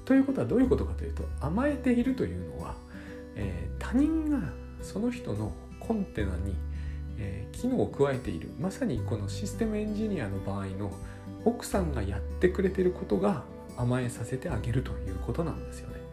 [0.05, 2.75] ということはどういうことかというと甘えているというのは、
[3.35, 4.41] えー、他人が
[4.83, 6.55] その人のコンテナに、
[7.19, 10.93] えー、機能を加えているまさにこのシステムエンジニアの場合の
[11.45, 13.43] 奥さんがやってくれてることが
[13.77, 16.06] 甘えさせてあげるということなんですよね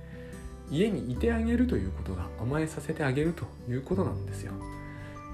[0.74, 4.54] 家にいてあげるということが甘えさせてあげるということなんですよ。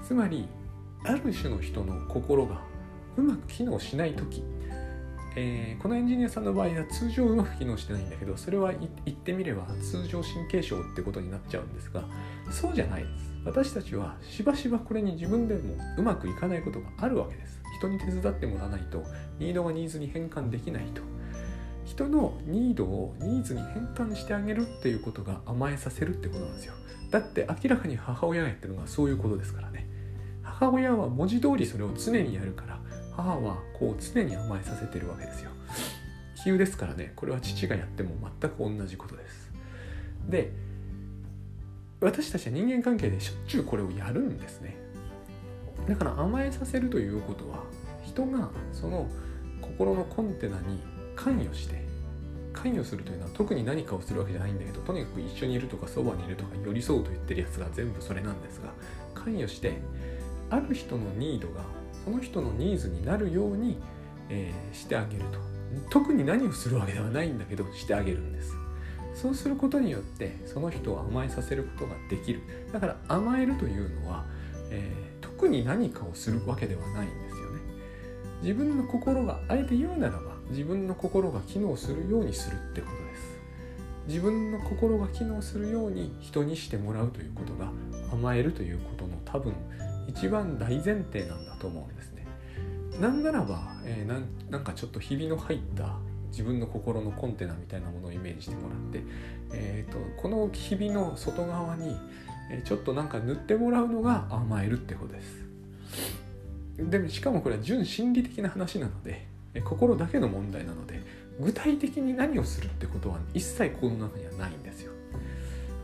[0.06, 0.46] つまり
[1.02, 2.60] ある種の人の心が
[3.16, 4.44] うまく機能しない時、
[5.36, 12.04] えー、このエンジニアさんの場合は通常うまく機能してないんだけどそれは言ってみれば通常神経症ってことになっちゃうんですが
[12.50, 13.30] そうじゃないです。
[13.42, 17.62] 私たちはしばしばこれに自分でもうまくいかないことがあるわけです。
[17.78, 19.02] 人に手伝ってもらわないと
[19.38, 21.00] ニードがニーズに変換できないと。
[22.00, 26.72] 人のニードをニーズに変換してあげるっていうことが甘えさせるってことなんですよ。
[27.10, 29.86] だって明らかに母親がやってるのはそういうことですからね。
[30.42, 32.80] 母親は文字通りそれを常にやるから
[33.14, 35.50] 母はこう常に甘えさせてるわけですよ。
[36.42, 37.12] 比喩ですからね。
[37.16, 39.52] これは父がやっても全く同じことです。
[40.26, 40.52] で
[42.00, 44.78] 私たちは人間関係でしょっちゅうこれをやるんですね。
[45.86, 47.64] だから甘えさせるということは
[48.02, 49.06] 人がその
[49.60, 50.80] 心のコンテナに
[51.14, 51.79] 関与して
[52.52, 58.72] 関与するというのは特に何かをするわけじゃないんだけどとにかく一緒にいるとかそばにいるとか寄り添うと言ってるやつが全部それなんですが
[59.14, 59.78] 関与して
[60.50, 61.62] ある人のニードが
[62.04, 63.78] その人のニーズになるように、
[64.28, 65.50] えー、してあげると。
[65.88, 68.56] 特に何をするわけではないんだけどしてあげるんです。
[69.14, 72.40] そうすることによってその人を甘えさせることができる。
[72.72, 74.24] だから甘えるというのは、
[74.70, 77.60] えー、特に何かをするわけではないんですよね。
[78.42, 83.40] 自分の心があえて言うならば自分の心が機能するようにするってことです。
[84.06, 87.70] 自分の心が機能するように人にしてもらうということが
[88.12, 89.54] 甘えるということの多分
[90.08, 92.26] 一番大前提なんだと思うんですね。
[93.00, 95.96] なんならば、えー、なんかちょっとひびの入った
[96.30, 99.04] 自分の心のコンテナみたいなものをイメージしてもらって、
[99.52, 101.96] えーと、このひびの外側に
[102.64, 105.44] ちょっとなんか塗ってもらうのが甘えるってことです。
[106.78, 109.29] でもしかもこれは純心理的な話なので
[109.64, 111.02] 心だけの問題なので
[111.40, 114.92] 具体的に何をするってことは一切この中にはないんですよ。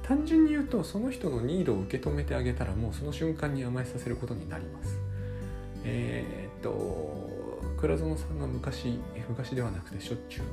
[0.03, 4.99] 単純に言うとその人のニードを受け止めてあげたらもうその瞬間に甘えさせることになります。
[5.85, 8.99] えー、っと倉園さんが昔
[9.29, 10.45] 昔ではなくてしょっちゅう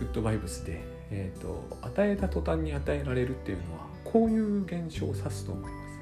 [0.00, 5.98] グッドバイブスで、えーと、与えた途端に与えられるっていうのはこういう現象を指すと思います。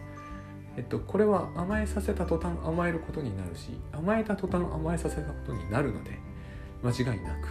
[0.76, 6.18] えっと、これは甘えさせた途端甘えることになるし甘えた途端甘えさせたことになるので
[6.82, 7.48] 間違いなく、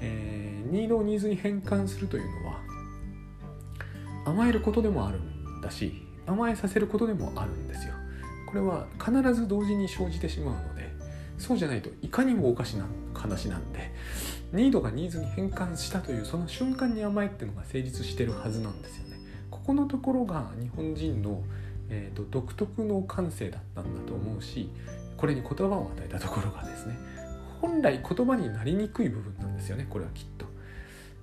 [0.00, 2.60] えー、ニードをニーズに変換するというのは
[4.26, 7.94] 甘えることでもあるんだし甘えさせることでもあるんですよ。
[8.46, 10.90] これは必ず同時に生じてしまうので
[11.36, 13.92] そうじゃないといかにもおかしな話なんで
[14.52, 19.18] ニードがニーズに変換したというその瞬間に甘えっていうのが成立してるはずなんですよね。
[19.50, 21.42] ここのところが日本人の
[21.90, 24.70] えーと、独特の感性だったんだと思うし
[25.16, 26.96] これに言葉を与えたところがですね
[27.60, 30.46] 本来言葉になりにくい部分なんですよねこれはきっと、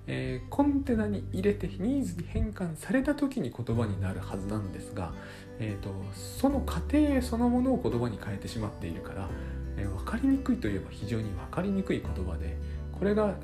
[0.06, 5.12] えー、コンテナに入れてニーズに変換された時に言葉になるはずなんですが、
[5.58, 9.28] えーと、その過程そのものを言葉に変えてしまっているから、
[9.76, 12.56] えー、分かりにくいといえば非常に分かりにくい言葉で
[12.92, 13.34] これが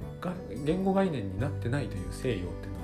[0.65, 2.83] 言語概念になってないという西洋っていうのは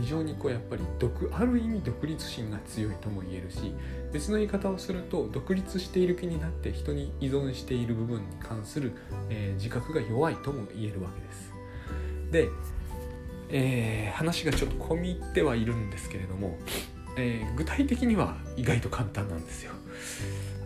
[0.00, 3.74] 非常にこうやっぱり独ある意味独立心が強いとも言えるし
[4.14, 8.92] 別の言い方をすると独立している気になって人に依存している部分に関する、
[9.28, 11.52] えー、自覚が弱いとも言えるわけです。
[12.30, 12.48] で、
[13.50, 16.56] えー、話がちょっと込み入ってはいるんですけれども、
[17.16, 19.72] えー、具体的には意外と簡単なんですよ。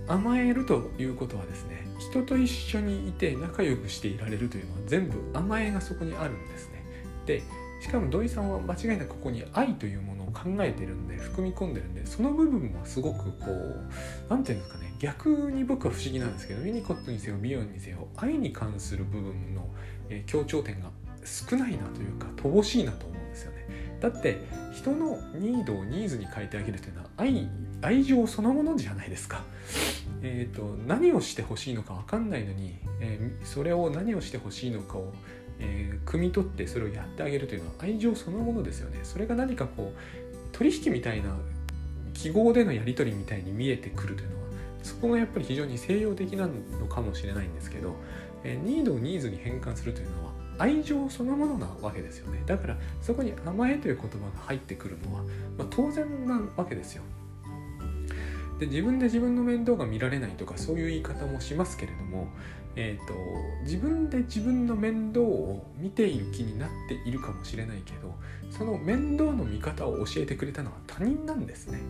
[0.08, 6.84] 甘えるということはですね人と一緒にいて仲良くしていられるというのは全部甘えがそこにあるんですね。
[7.24, 7.42] で
[7.80, 13.90] しかも土井さんは間違いなくここに愛というものを考えてるんで含み込んでるんでその部分もすごくこう
[14.28, 19.68] 何て言うんですかね逆に僕は不思議なんですけどミニコットにせよビヨンにせよ愛に関する部分の、
[20.08, 20.90] え強調点が
[21.24, 23.58] 少ないなというか乏しいなと思うんですよね。
[24.00, 24.38] だって
[24.74, 27.48] 人のニードをニーズに変えてあげるというのは愛
[27.82, 29.44] 愛情そのものじゃないですか。
[30.22, 35.12] えーと、何をしてほしいのか分かんないのに、えー、それを何をしてほしいのかを
[35.61, 39.01] えー、汲み取ってそれをやってあげるというのは愛情そのものですよね。
[39.03, 41.37] それが何かこう取引みたいな
[42.14, 44.42] 記号でのやり取りみたいに見えてくるというのは
[44.83, 47.94] そこがやっぱり非常に西洋的なのかもしれないんですけど、
[48.44, 52.42] えー、ニードをニーズに変換するというのは愛情そのものなわけですよね。
[52.47, 55.23] だからそこに甘えという言葉が入ってくるのは、
[55.57, 57.03] まあ、当然なわけですよ。
[58.59, 62.29] で自分で自分の面倒が見られないとかそういう言い方もしますけれども
[62.80, 63.14] えーと、
[63.64, 68.14] 自分で自分の面倒を見ている気になっているかもしれないけど
[68.56, 71.80] その面倒の見方を教えてくれたのは他人なんですね。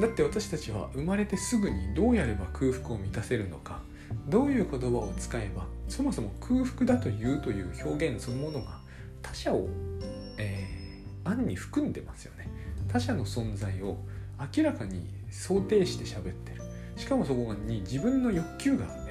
[0.00, 3.80] だって私たちは生まれてすぐにどうやれば空腹を満たせるのか
[4.26, 8.80] どういう言葉を使えばそもそも空腹だというという表現そのものが
[9.22, 9.68] 他者を、
[10.36, 12.48] えー、暗に含んでますよね。
[12.88, 13.98] 他者の存在を
[14.56, 16.62] 明らかに想定して喋ってる。
[16.96, 19.01] しかもそこに自分の欲求が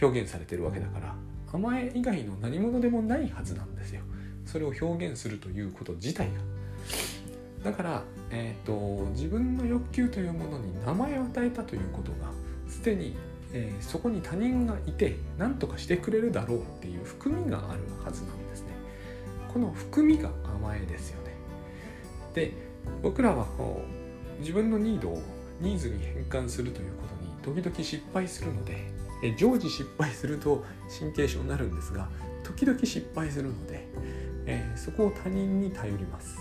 [0.00, 1.14] 表現されてるわけだから
[1.52, 4.02] 甘え以外の何者でもないはずなんですよ。
[4.44, 7.70] それを表現するということ自体が。
[7.70, 12.30] だから、えーと、自分の欲求というものに名前を与えたということが
[12.68, 13.16] すでに、
[13.52, 18.68] えー、そこに他人がいて何とかしてくれるだろうっていう含みがあるはずなんですね。
[19.52, 21.32] この含みが甘えですよね。
[22.34, 22.52] で
[23.02, 23.82] 僕らはこ
[24.38, 25.22] う自分のニードを
[25.60, 27.06] ニーズに変換するというこ
[27.42, 30.64] とに時々失敗するのでえ常時失敗すると
[30.98, 32.08] 神経症になるんですが
[32.44, 33.86] 時々失敗するので、
[34.46, 36.38] え、そこを他人に頼ります。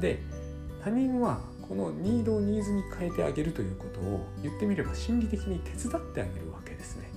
[0.00, 0.20] で
[0.82, 7.10] 他人はこのニードをニーズに変えてあげるということを言ってみれば心理的に手伝ってあげるわけですね。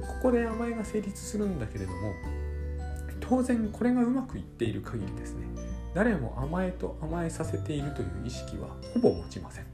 [0.00, 2.12] ここで甘えが成立するんだけれども
[3.20, 5.46] 当然これがうまくいっている限りですね
[5.94, 9.64] 誰も甘えと甘えさせているという意識はほぼ持ちません。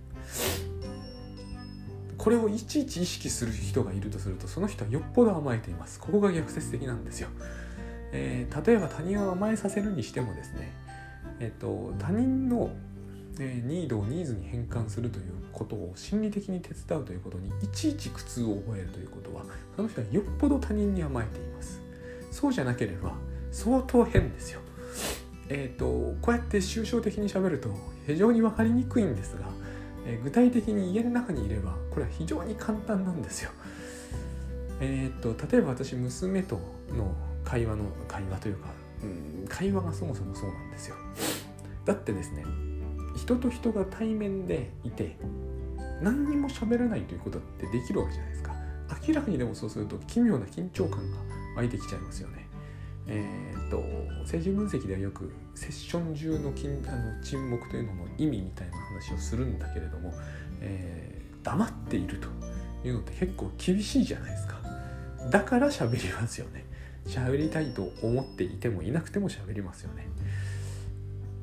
[2.25, 6.01] これをいちいち意識する人がいるとするとその人はよっぽど甘えています。
[6.01, 7.29] ここが逆説的なんですよ、
[8.13, 10.73] えー、例えば他人を甘えさせるにしてもですね
[11.39, 12.71] えっ、と他人の、
[13.39, 19.45] え、ニードをニーズに変換するということを心理的に手伝うということにいちいち苦痛を覚えるということは
[19.77, 21.83] その人はよっぽど他人に甘えています。
[22.31, 23.13] そうじゃなければ
[23.53, 24.61] 相当変ですよ。
[25.51, 27.69] えっ、とこうやって抽象的にしゃべると
[28.07, 29.64] 非常に分かりにくいんですが
[30.07, 33.51] え具体的に家の中にいればこれは非常に簡単なんですよ。
[34.81, 36.57] えー、っと例えば私娘と
[36.91, 37.15] の
[37.45, 38.69] 会話の会話というか、
[39.03, 40.97] うん、会話がそもそもそうなんですよ。
[41.85, 42.45] だってですね
[43.17, 45.17] 人と人が対面でいて
[46.03, 48.55] 何にも喋らないということってできるわけじゃないですか。
[49.07, 51.19] 明らかにでもそうすると奇妙な緊張感が
[51.57, 52.44] 湧いてきちゃいますよね。
[53.07, 53.83] えー、と
[54.21, 60.13] 政治分析ではよくセッション中の金あの沈黙というのの意味みたいな話をするんだけれども、
[60.61, 62.29] えー、黙っていると
[62.87, 64.59] いうのって結構厳しいじゃないですか。
[65.31, 66.65] だから喋りますよね。
[67.07, 70.09] 喋りたいと思っていてもいなくても喋りますよね。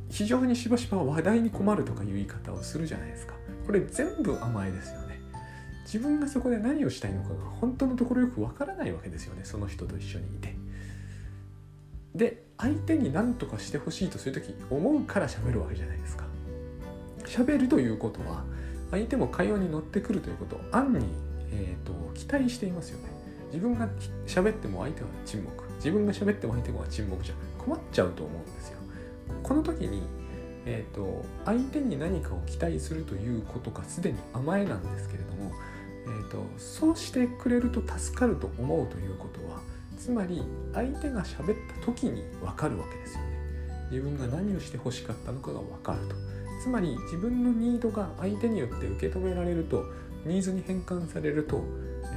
[0.10, 3.34] 非常にしばしば話題に困るとかいう言い方をするじゃないですか。
[3.65, 5.19] これ全部甘えですよね。
[5.86, 9.41] 自分がそこで何をしたいのかが本当のところよくわからないわけですよね。
[9.43, 10.56] その人と一緒にいて。
[12.15, 16.26] で相手に何とかしてほしいとする時思うから喋るわけじゃないですか。
[17.26, 18.43] 喋るということは
[18.91, 21.06] 相手も会話に乗ってくるということを暗に、
[21.52, 23.10] えーと、期待していますよね。
[23.47, 23.88] 自分が
[24.28, 25.63] 喋っても相手は沈黙。
[25.76, 28.78] 自分が喋っても相手は沈黙じゃ困っちゃうと思うんですよ。
[29.43, 30.04] この時に、
[30.65, 35.52] えーと、相手に何かを期待するということがすでに甘えなんですけれども、
[36.06, 39.40] えーと、そうしてくれると助かると思うということ。
[40.01, 40.41] つまり
[40.73, 43.27] 相手が喋った時に分かるわけですよね。
[43.91, 46.15] 自分が何をして欲しかったのかが分かると。
[46.63, 49.85] つまり自分のニードが相手によって受け止められると
[50.25, 51.63] ニーズに変換されると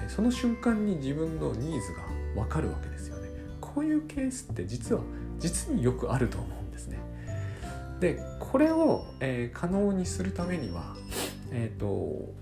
[0.09, 3.29] その瞬間に自分のニーズが分かるわけですよね。
[3.61, 5.03] こういうケースって実は
[5.39, 6.99] 実によくあると思うんですね。
[8.01, 10.97] でこれを、えー、可能にするためには
[11.51, 12.33] えっ、ー、と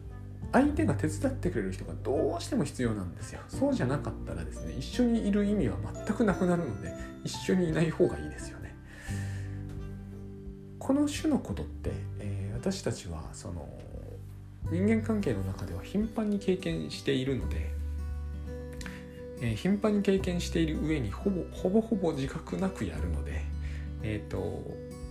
[0.53, 3.41] 相手が手伝ってくれる人がどうしても必要なんですよ。
[3.49, 6.93] そうじゃなかったらですね一緒にいる意味は全くなくなるので
[7.25, 8.75] 一緒にいない方がいいですよね。
[10.79, 13.69] この種のことって、えー、私たちはその
[14.71, 17.71] 人間関係の中では頻繁に経験しているので、
[19.41, 23.43] えー、頻繁に経験している上にほぼほぼほぼ自覚なくやるので
[24.03, 24.63] えっ、ー、と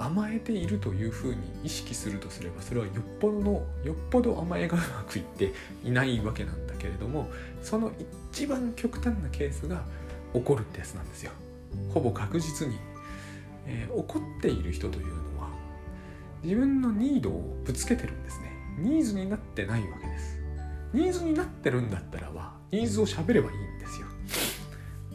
[0.01, 3.51] 甘えているというふうに意識するとすればそれはよっぽどの
[3.83, 7.29] よっぽど甘えがうまくいっていないわけなんだけれども
[7.61, 7.91] その
[8.31, 9.83] 一番極端なケースが
[10.33, 11.31] 起こるってやつなんですよ。
[11.93, 12.77] ほぼ確実に、
[13.65, 15.49] えー、怒っている人というのは
[16.43, 18.51] 自分のニードをぶつけてるんですね。
[18.79, 20.39] ニーズになってないわけです。
[20.93, 24.07] ニーズになってるんだったらばニーズを喋ればいいんですよ。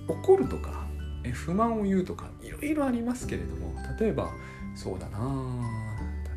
[0.09, 0.87] 怒るとか
[1.33, 4.31] 不満を言うとかいろいろありますけれども例えば
[4.77, 5.19] そうだな。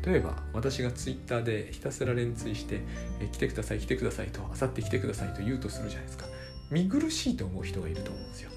[0.04, 2.80] 例えば私がツイッターでひたすら連追して
[3.20, 6.26] 「え来てください来てください」と「あさって来てください」と言うとするじゃないですか。
[6.70, 8.50] 見苦しいと思う人がいると思うんですよ。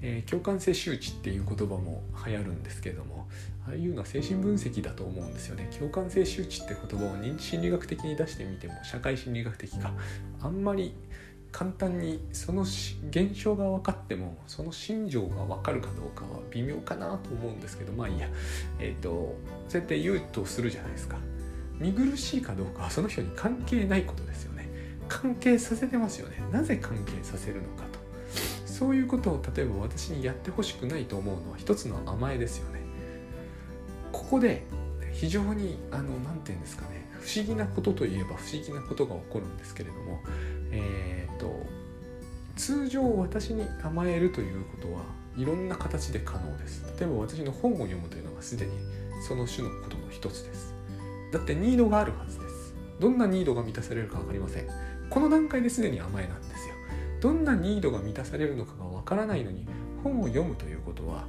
[0.00, 3.26] えー、共感性周知っていう言葉も流行るんですけども
[3.66, 5.68] ああいうのは精神分析だと思うんですよね。
[5.76, 9.92] 共感性周知って言葉を認知心理学的に出してみても社会心理学的か
[10.40, 10.94] あんまり
[11.50, 18.28] 簡単にその現象が分かってもその心情が分かるかどうかは微妙かなと思うんですけどまあいいや。
[18.78, 19.34] えっ、ー、と
[19.68, 21.16] そうやって言うとするじゃないですか。
[21.78, 24.68] 見苦しいかどうかはその人に関係ないことですよね。
[25.08, 26.42] 関係させてますよね。
[26.52, 27.98] なぜ関係させるのかと。
[28.66, 32.80] そういうことを例えば私にやってほしくないと思うのは一つの甘えですよね。
[34.12, 34.64] ここで
[35.12, 37.08] 非常にあの何て言うんですかね。
[37.20, 40.20] 不思議なことといえば不思議なことが起こるんですけれども
[40.70, 41.07] え、ー、
[41.38, 41.66] と
[42.56, 45.02] 通常私に甘えるということは
[45.36, 46.84] いろんな形で可能です。
[46.98, 48.72] 例えば私の本を読むというのがすでに
[49.26, 50.74] その種のことの一つです。
[51.32, 52.74] だってニードがあるはずです。
[52.98, 54.66] どんなニードが満たされるか分かりません。
[55.08, 56.74] この段階ですでに甘えなんですよ。
[57.20, 59.66] どんなニードが満たされるのかが分からないのに
[60.02, 61.26] 本を読むということは、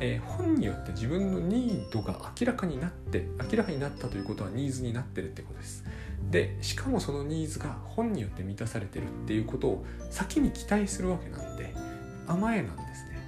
[0.00, 5.84] えー、本によって自分のニードが明らかになって明らかになったということはニーズになってるってことです。
[6.30, 11.74] でしかもそのニーズが本によって満たされてるっていうことを先に期待するわけなんで
[12.26, 13.18] 甘えなんですね。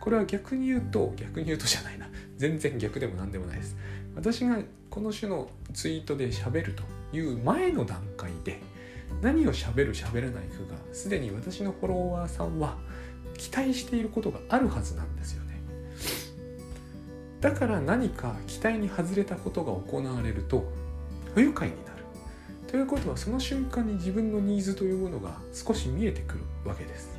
[0.00, 2.08] これは逆に言うと逆に言うとじゃないな。
[2.36, 3.76] 全然逆でも何でもないです。
[4.14, 4.58] 私が
[4.90, 6.82] この種のツイートで喋ると
[7.16, 8.60] いう前の段階で
[9.22, 12.76] 何を喋る喋らないかがすでに私のフォロワーさんは
[13.38, 15.60] 期待していることがあるはずなんですよね。
[17.40, 20.70] だから何か期待に外れたことが行われると
[21.34, 21.91] 不愉快になる。
[22.72, 27.18] ということはその瞬間に自分のニーズというものが少し見えてくるわけです。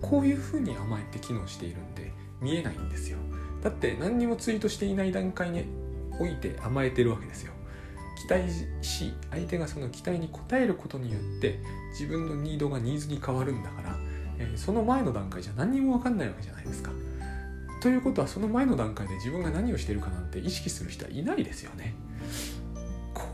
[0.00, 3.18] こういうふうに甘えて機能しているんで見えないんですよ。
[3.64, 5.64] だって何にもツイートしていない段階に
[6.20, 7.52] おいて甘えてるわけですよ。
[8.16, 8.44] 期待
[8.80, 11.58] し相手がその期待に応えることによって
[11.90, 13.96] 自分のニードがニーズに変わるんだから、
[14.38, 16.92] えー、その前の段階じゃ何にも分かんないわけじゃないですか。
[17.82, 21.96] ということはその前の段階で自分が何をしてるかなんて意識する人はいないですよね。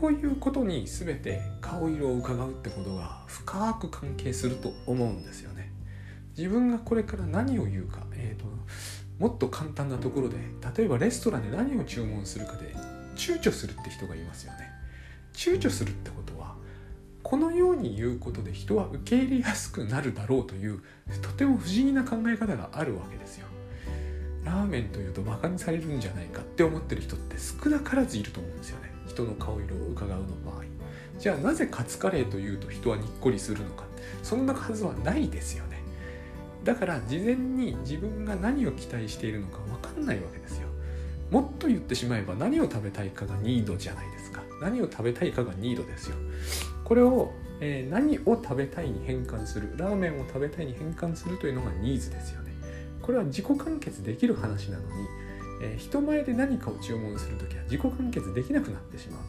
[0.07, 5.71] ういうことに全て顔色を伺うってことが深く関係すると思うんですよね。
[6.37, 8.45] 自分がこれから何を言うか、えーと、
[9.19, 10.37] もっと簡単なところで
[10.77, 12.73] 例えばレストランで何を注文するかで
[13.15, 14.71] 躊躇するって人がいますよね。
[15.33, 16.55] 躊躇するってことは
[17.23, 20.81] このように言うことで人は受け入れやすくなるだろうという
[21.21, 23.47] とても不思議な考え方があるわけですよ。
[24.43, 28.88] ラーメンというとバカにされるんじゃないかって思ってる人って少なからずいると思うんですよね。
[29.19, 30.63] 人の顔色を伺うの場合
[31.17, 33.83] じゃあなぜカツカレーというと人はにっこりするのか。
[34.23, 35.81] そんなはずはないですよね。
[36.63, 40.69] だから事前に自分が何を期待しているのか分かんないわけですよ。
[41.29, 44.41] もっと言ってしまえば何を食べたいかがニードじゃないですか。
[44.61, 46.15] 何を食べたいかがニードですよ。
[46.85, 52.53] これを、えー、何を食べたいに変換するラーメンを食べたいに変換するというのがニーズですよね。
[53.01, 55.07] これは自己完結できる話なのに、
[55.61, 59.21] えー、人前で何かを注文する時は自己完結できなくなってしまう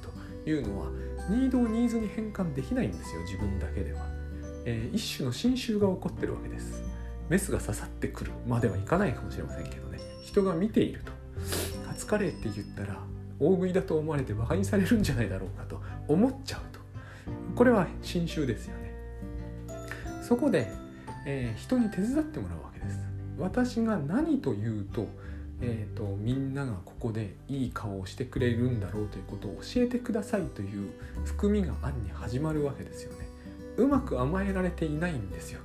[0.44, 0.86] というのは
[1.28, 4.06] ニードをニーズに変換できないんですよ自分だけでは、
[4.64, 6.82] えー、一種の侵襲が起こってるわけです。
[7.28, 10.00] メスが刺さってくるまではいかないかもしれませんけどね。
[10.24, 11.12] 人が見ていると
[11.86, 13.00] カツカレーって言ったら
[13.38, 16.80] 大食いだと思われて馬鹿にされるんじゃないだろうかと思っちゃうと。
[17.54, 18.94] これは侵襲ですよね。
[20.22, 20.68] そこで、
[21.26, 22.98] えー、人に手伝ってもらうわけです。
[23.38, 25.06] 私が何と言うと,、
[25.62, 30.90] えーと、みんながここでいい顔をしてくれるんだろうということを教えてくださいという
[31.24, 33.28] 含みが案に始まるわけですよね
[33.76, 35.60] うまく甘えられていないんですよ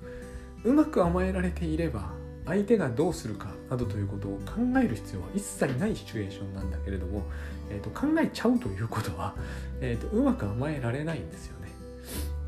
[0.64, 2.12] うまく甘えられていれば
[2.46, 7.24] 相手がどうするかなどということを考える必要は一切ないシチュエーションなんだけれども、
[7.70, 9.34] えーと、考えちゃうということは、
[9.82, 11.70] えーと、うまく甘えられないんですよね。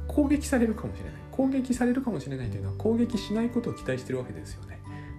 [0.07, 1.13] 攻撃されるかもしれない。
[1.31, 4.76] 攻撃されるかもしれないというのは攻撃しないことを期待してるわけですよね。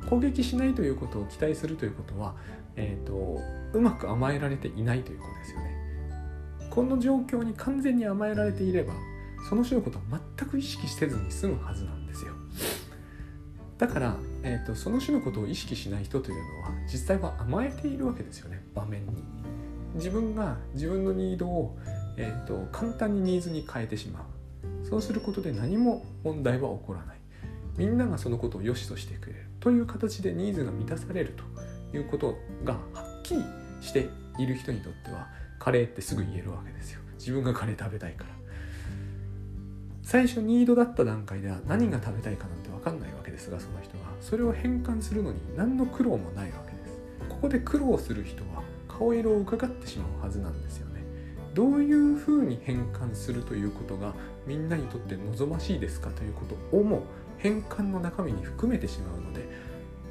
[0.09, 2.35] 攻撃しないということを期待するということは、
[2.77, 3.41] えーと、
[3.73, 5.79] うまく甘えられていないということですよね。
[6.71, 8.93] この状況に完全に甘えられていれば
[9.49, 10.03] その種のことを
[10.37, 12.33] 全く意識せずに済むはずなんですよ。
[13.79, 19.23] だから、えーと、その種のことを意識しない人というのは実際は甘えているわけですよね場面に
[19.95, 21.79] 自分が自分のニードを、
[22.17, 27.18] えーと、簡単にニーズに変えてしまうそうすることで何も問題は起こらない
[27.79, 29.47] みんながそのことを良しとしてくれる。
[29.61, 31.35] という形でニーズが満たされる
[31.93, 32.79] ということがは
[33.21, 33.45] っきり
[33.81, 37.01] している人にとってはカレーってすぐ言えるわけですよ。
[37.19, 38.31] 自分がカレー食べたいから。
[40.03, 44.05] 最初ニードだった段階では何が食べたいかなんて分かんないわけですがその人は。
[44.21, 47.01] それを変換するのに何の苦労もないわけです。
[47.29, 51.05] ここで苦労する人は顔色を伺ってしまうはずなんですよね。
[51.55, 54.15] どういうふうに変換するということが
[54.47, 57.03] みんなにとって望ましいですかということをも
[57.39, 59.49] 変換の中身に含めてしまうので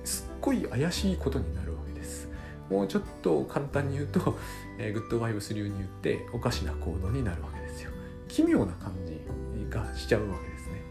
[0.03, 2.29] すっごい怪しいことになるわけです。
[2.69, 4.37] もうちょっと簡単に言うと、
[4.79, 7.91] えー、グッドバイブス流に言っておかしな行動になるわけですよ。
[8.27, 9.21] 奇妙な感じ
[9.69, 10.81] がしちゃうわけですね。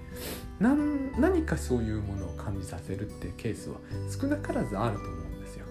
[1.18, 3.76] 何かそういうものを感じさせるってケースは
[4.08, 5.66] 少なからずあると思うんですよ。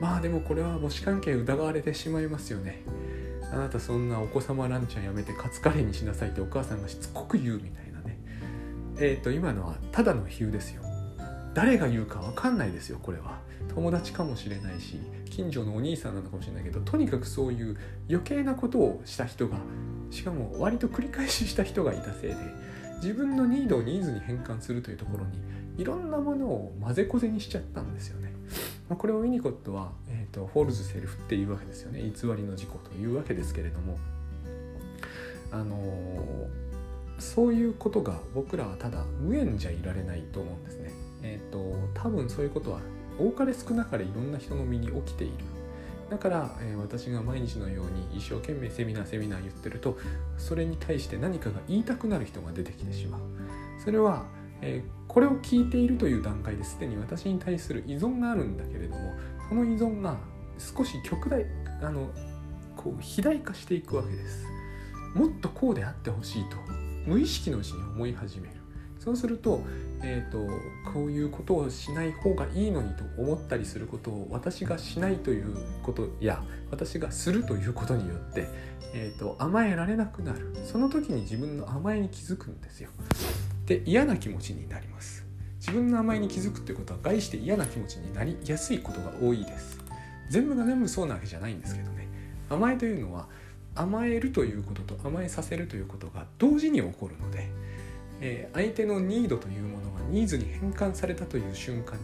[0.00, 2.82] まあでもこれは母子関係疑われてしまいますよね。
[3.52, 7.85] あなたそんなお子様ランチャンやめてカツカレーにしなさいってお母さんがしつこく言うみたいな。
[8.98, 10.82] え、ー、と今のはただの比喩ですよ。
[11.54, 13.38] 誰が言うか分かんないですよこれは。
[13.74, 17.76] 友達かもしれないし近所のお兄さんなのかもしれないけどとにかくそういう
[18.08, 19.58] 余計なことをした人が
[20.10, 22.36] しかも割と繰り返しした人がいたせいで
[23.02, 28.32] 自分のニードをニーズに変換するというところにいろんなものを混ぜこぜにしちゃったんですよね。
[28.88, 32.00] ま、これをウィニコットは、えーと、 false self っていうわけですよね。
[32.00, 33.98] 偽りの自己というわけですけれども。
[35.52, 36.65] あのー、
[37.18, 40.90] そういうことが僕らはただ無縁じゃいられないと思うんですね。
[41.22, 42.80] えっ、ー、と多分そういうことは
[43.18, 45.34] 多かれ少なかれいろんな人の身に起きている。
[46.10, 49.98] だから、えー、私が毎日のように一生懸命セミナーセミナー言ってると
[50.38, 53.20] それに対して何かが言いたくなる人が出てきてしまう。
[53.82, 54.24] それは、
[54.60, 59.14] えー、これを聞いているという段階ですでに私に対する依存があるんだけれども
[59.48, 60.16] その依存が
[60.58, 61.44] 少し極大
[61.82, 62.10] あの
[62.76, 64.46] こう肥大化していくわけです。
[65.14, 66.85] もっとこうであってほしいと。
[67.06, 68.54] 無意識のうちに思い始める
[68.98, 69.62] そうすると,、
[70.02, 70.38] えーと、
[70.92, 76.42] こういうことをしない方がいいのにと思ったりすることを私がしないということや
[76.72, 78.48] 私がするということによって、
[78.94, 82.90] えーと、甘えられなくなるその時に自分の甘えに気づくんですよ。
[83.66, 85.24] で嫌な気持ちになります。
[85.58, 89.78] 自分の甘えに気づくってことは概して嫌な気持ちになりやすいことが多いです。
[90.30, 92.08] 全部が全部そうなわけじゃないんですけどね。
[92.48, 93.28] 甘えというのは
[93.76, 97.48] 甘えるということと甘えさせるということが同時に起こるので
[98.20, 102.00] えー、相手のニードというものがニーズに変換されたという瞬間に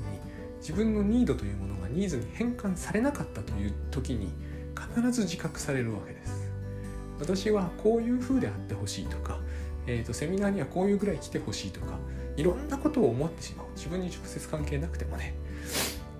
[0.58, 4.32] 自分のニードというものがニーズに変換されなかったという時に
[4.76, 6.50] 必ず自覚されるわけです。
[7.18, 9.38] 私はこういう風であってほしいとか、
[9.86, 11.98] えーと、セミナーにはこういうぐらい来てほしいとか
[12.36, 13.66] いろんなことを思ってしまう。
[13.76, 15.34] 自分に直接関係なくてもね。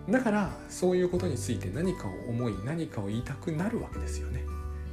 [0.08, 4.44] だからそういうことについて何かを思い何かを言いたくなるわけですよね。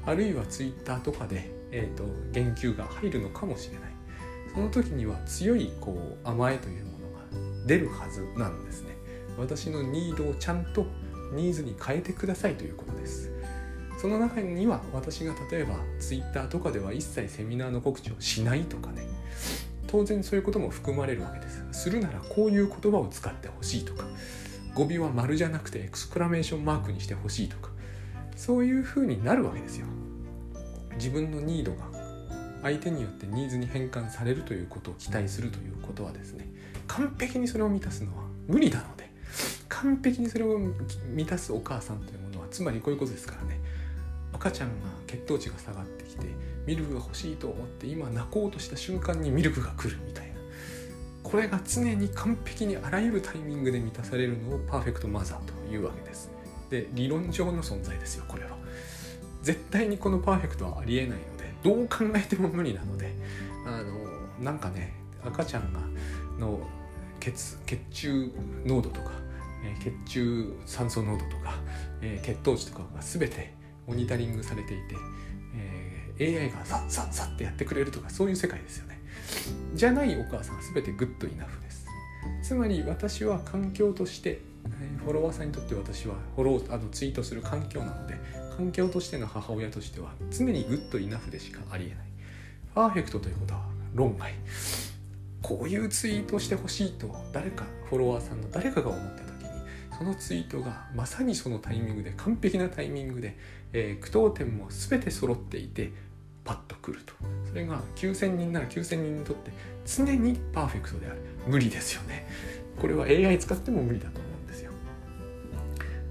[0.05, 3.89] あるいは Twitter とかで、えーと言及が入るのかもしれない。
[4.53, 8.97] その時には強いこう甘えというものが出るはずなんですね。
[9.37, 10.85] 私のニードをちゃんと
[11.33, 13.31] ニーズに変えてくださいということです。
[13.97, 19.03] その中には私が例えば Twitter とかでは一切セミナーの告知をしないとかね。
[19.87, 21.63] 当然そういうことも含まれるわけです。
[21.71, 24.05] するならこういう言葉を使ってほしいとか。
[24.75, 27.68] 語尾は丸じゃなくてエクスクラメーションマークにしてほしいとか。
[28.39, 29.85] そういうふうになるわけですよ。
[30.95, 31.89] 自分のニードが
[32.63, 36.47] 相手によってニーズに変換されるということを期待するということはですね
[36.87, 39.09] 完璧にそれを満たすのは無理なので
[39.67, 43.59] 完璧にそれを満たすお母さんというものはつまりこういうことですからね。
[44.31, 44.73] 赤ちゃんが
[45.05, 46.25] 血糖値が下がってきて
[46.65, 50.35] ミルクが欲しいと思って今泣こうとした瞬間にミルクが来るみたいな。
[51.23, 56.38] これが常に完璧にあらゆるタイミングで満たされるのをパーフェクトマザーというわけです。
[56.69, 58.57] で理論上の存在ですよこれは。
[59.41, 63.15] 絶対にこのパーフェクトはありえないのでどう考えても無理なので
[63.65, 64.93] あのなんかね
[65.23, 65.79] 赤ちゃんが
[66.37, 66.59] の
[67.19, 68.31] 血血中
[68.65, 69.11] 濃度とか、
[69.63, 71.55] え血中酸素濃度とか、
[72.01, 73.53] え血糖値とかが全て
[73.85, 74.95] モニタリングされていて、
[76.17, 78.99] え、AI がさっさっさってやってくれるとかそういう世界ですよね。
[79.73, 81.85] じゃないお母さんは全てグッドイナフです。
[82.41, 84.41] つまり私は環境として
[85.03, 88.15] フォロワーさんにとって私はフォローあのツイートする環境なので
[88.55, 91.97] 環境としての母親としては常にグッドイナフでしかありえない。
[92.75, 93.61] パーフェクトということは
[93.93, 94.33] 論外。
[95.41, 99.49] こういうツイートしてほしいと誰かフォロワーさんの誰かが思った時に
[99.97, 103.37] そのツイートがまさにそのタイミングで完璧なタイミングで、
[103.71, 105.91] えー、句読点も全て揃っていて
[106.43, 107.13] パッとくると。
[107.47, 109.51] それが9,000人なら9,000人にとって
[109.85, 111.21] 常にパーフェクトである。
[111.47, 112.27] 無理ですよね。
[112.79, 114.28] これは AI 使っても無理だと。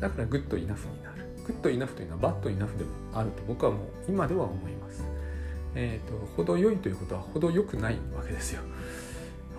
[0.01, 1.17] だから good enough になる。
[1.47, 5.05] good enough というのは bad enough でもあると僕はもう今では思います。
[5.75, 8.63] えっ、ー、と程よいということは程よくないわけですよ。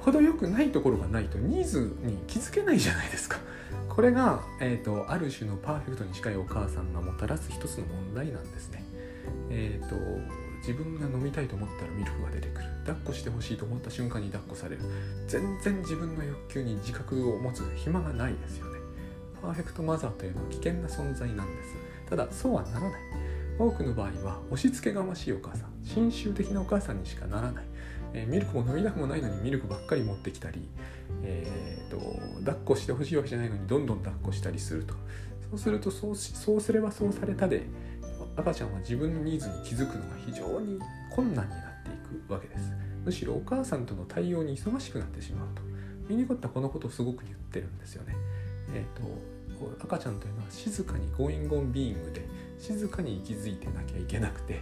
[0.02, 3.38] 程よくないところがないとニーズに気づけないじゃないですか。
[3.90, 8.84] これが、えーと、ある種のパーフェクトに近いお母さんがもたらす一つの問題なんですね。
[9.50, 9.96] えっ、ー、と
[10.60, 12.66] 自分が飲みたいと思ったらミルクが出てくる。
[12.86, 14.82] 抱っこしてほしいと思った瞬間に抱っこされる。
[15.28, 18.69] 全然自分の欲求に自覚を持つ暇がないですよ。
[19.42, 21.76] パーフェクトマザーというのは危険な存在なんです。
[22.10, 22.92] ただそうはならない。
[23.58, 25.70] 多くの場合は押し付けがましいお母さん。
[25.84, 27.66] 親州的なお母さんにしかならない。
[28.14, 30.68] えー、ミルクも飲みたくもないのにミルクばっかり持ってきたり、
[31.24, 32.00] えーと、
[32.40, 34.94] 抱っこしてほしいわけじゃないのにどんどん抱っこしたりすると。
[35.52, 37.64] そうするとそうそうすればそうされたで
[38.36, 40.80] 赤ちゃんは自分のニーズに気づくのが非常に
[41.12, 42.72] 困難になっていくわけです。
[43.04, 45.62] むしろお母さんとの対応に忙しくなってしまうと
[46.08, 48.16] ミニコッタこのことをすごく言ってるんですよね。
[48.74, 49.30] え、ー、と
[49.84, 52.26] 赤ちゃんというのは静かにゴインゴンビーングで
[52.60, 54.62] 静かに息づいてなきゃいけなくて、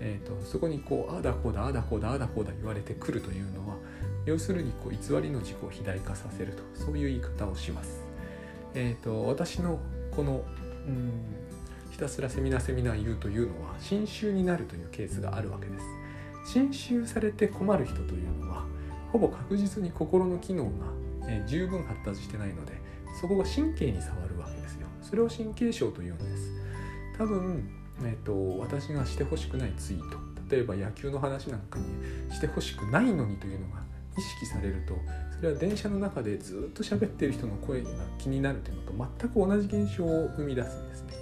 [0.00, 3.76] えーと、そこにこうあだこうだあだこうだあだこうだ言われてくるというのは
[4.26, 8.02] 要するにこう偽りの自己を肥大化させるとそういう言い方をします。
[8.74, 9.80] えーと、私の
[10.14, 10.44] この
[10.86, 11.12] うん
[11.90, 15.84] ひたすらセミナーセミナー言うというのは侵襲になるというケースがあるわけです。
[16.52, 18.64] 侵襲されて困る人というのは
[19.12, 20.70] ほぼ確実に心の機能が、
[21.28, 22.79] えー、十分発達してないので
[23.18, 24.86] そこが神経に触るわけですよ。
[25.02, 26.52] それを神経症というんです。
[27.18, 27.68] 多分、
[28.02, 33.82] えーと、私がしてほしくないツイート例えば野球の話なんかにしてほしくないのにというのが
[34.18, 34.94] 意識されると
[35.36, 41.14] それは電車の中でずっと喋ってる人の声が気になるというのと全く同じ現象を生み出すんですね。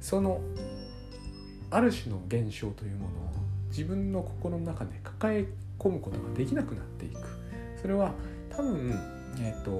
[0.00, 0.40] その
[1.70, 3.32] ある種の現象というものを
[3.68, 5.46] 自分の心の中で抱え
[5.78, 7.18] 込むことができなくなっていく
[7.80, 8.12] それは
[8.50, 8.90] 多分
[9.40, 9.70] えっ、ー、と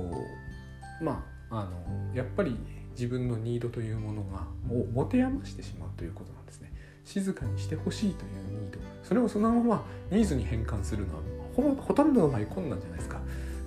[1.03, 2.57] まああのやっぱり
[2.92, 6.72] 自分のニードというものがを持て余してしまうということなんですね。
[7.05, 8.78] 静かにしてほしいというニード。
[9.03, 11.20] それをそのままニーズに変換するのは
[11.55, 13.20] ほほとんどの場合困難じゃないですか。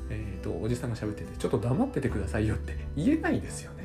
[0.09, 3.83] え、ー、とおじさんが喋っててちょっと黙っててくださいよって言えないですよね。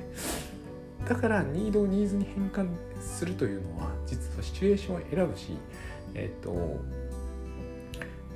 [1.08, 2.68] だからニードをニーズに変換
[3.00, 5.56] するというのは実はシチュエーションを選ぶし
[6.14, 6.78] えっ、ー、と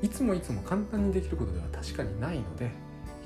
[0.02, 2.70] いつもいつも簡単にできることでは確かにないので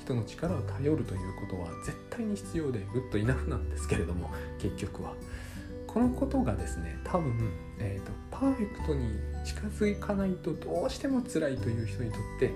[0.09, 5.13] 人の力を頼るということは絶対に必要でグッドイナフなんですけれども結局は。
[5.87, 9.09] このことがですね多分、えーと、パーフェクトに
[9.43, 12.53] 近づかないとどうしても辛いという人にとって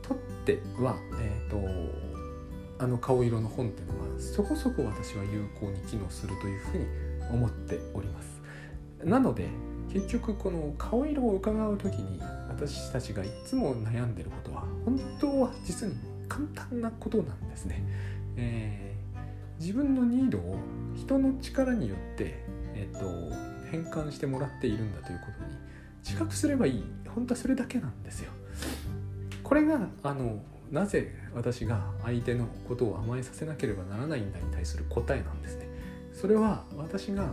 [0.00, 6.86] とっては、えーと、あの顔色の本っていうのはそこそこ私は有効に機能するというふうに
[7.30, 8.40] 思っております。
[9.04, 9.46] なので
[9.92, 12.18] 結局この顔色を伺う時に
[12.48, 17.84] 私たちがいつも悩んでることは本当は実に簡単なことなんですね。
[18.36, 20.58] えー、自分のニードを
[20.96, 22.42] 人の力によって、
[22.74, 25.56] えーと、変換してもらっているんだということに
[26.04, 28.32] 自覚すればいい本当はそれだけなんですよ。
[29.44, 35.68] これがあのなぜ私が相手のことを甘えさせなければならないんだに対する答えなんですね。
[36.12, 37.28] それは私が、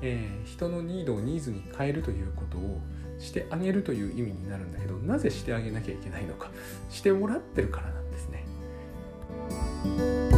[0.00, 2.80] えー、人のニードをニーズに変えるということを
[3.18, 6.52] してあげるという意味になるんだけどなぜしてあげなきゃいけないのか
[6.88, 7.97] してもらってるからな
[9.28, 10.37] Thank you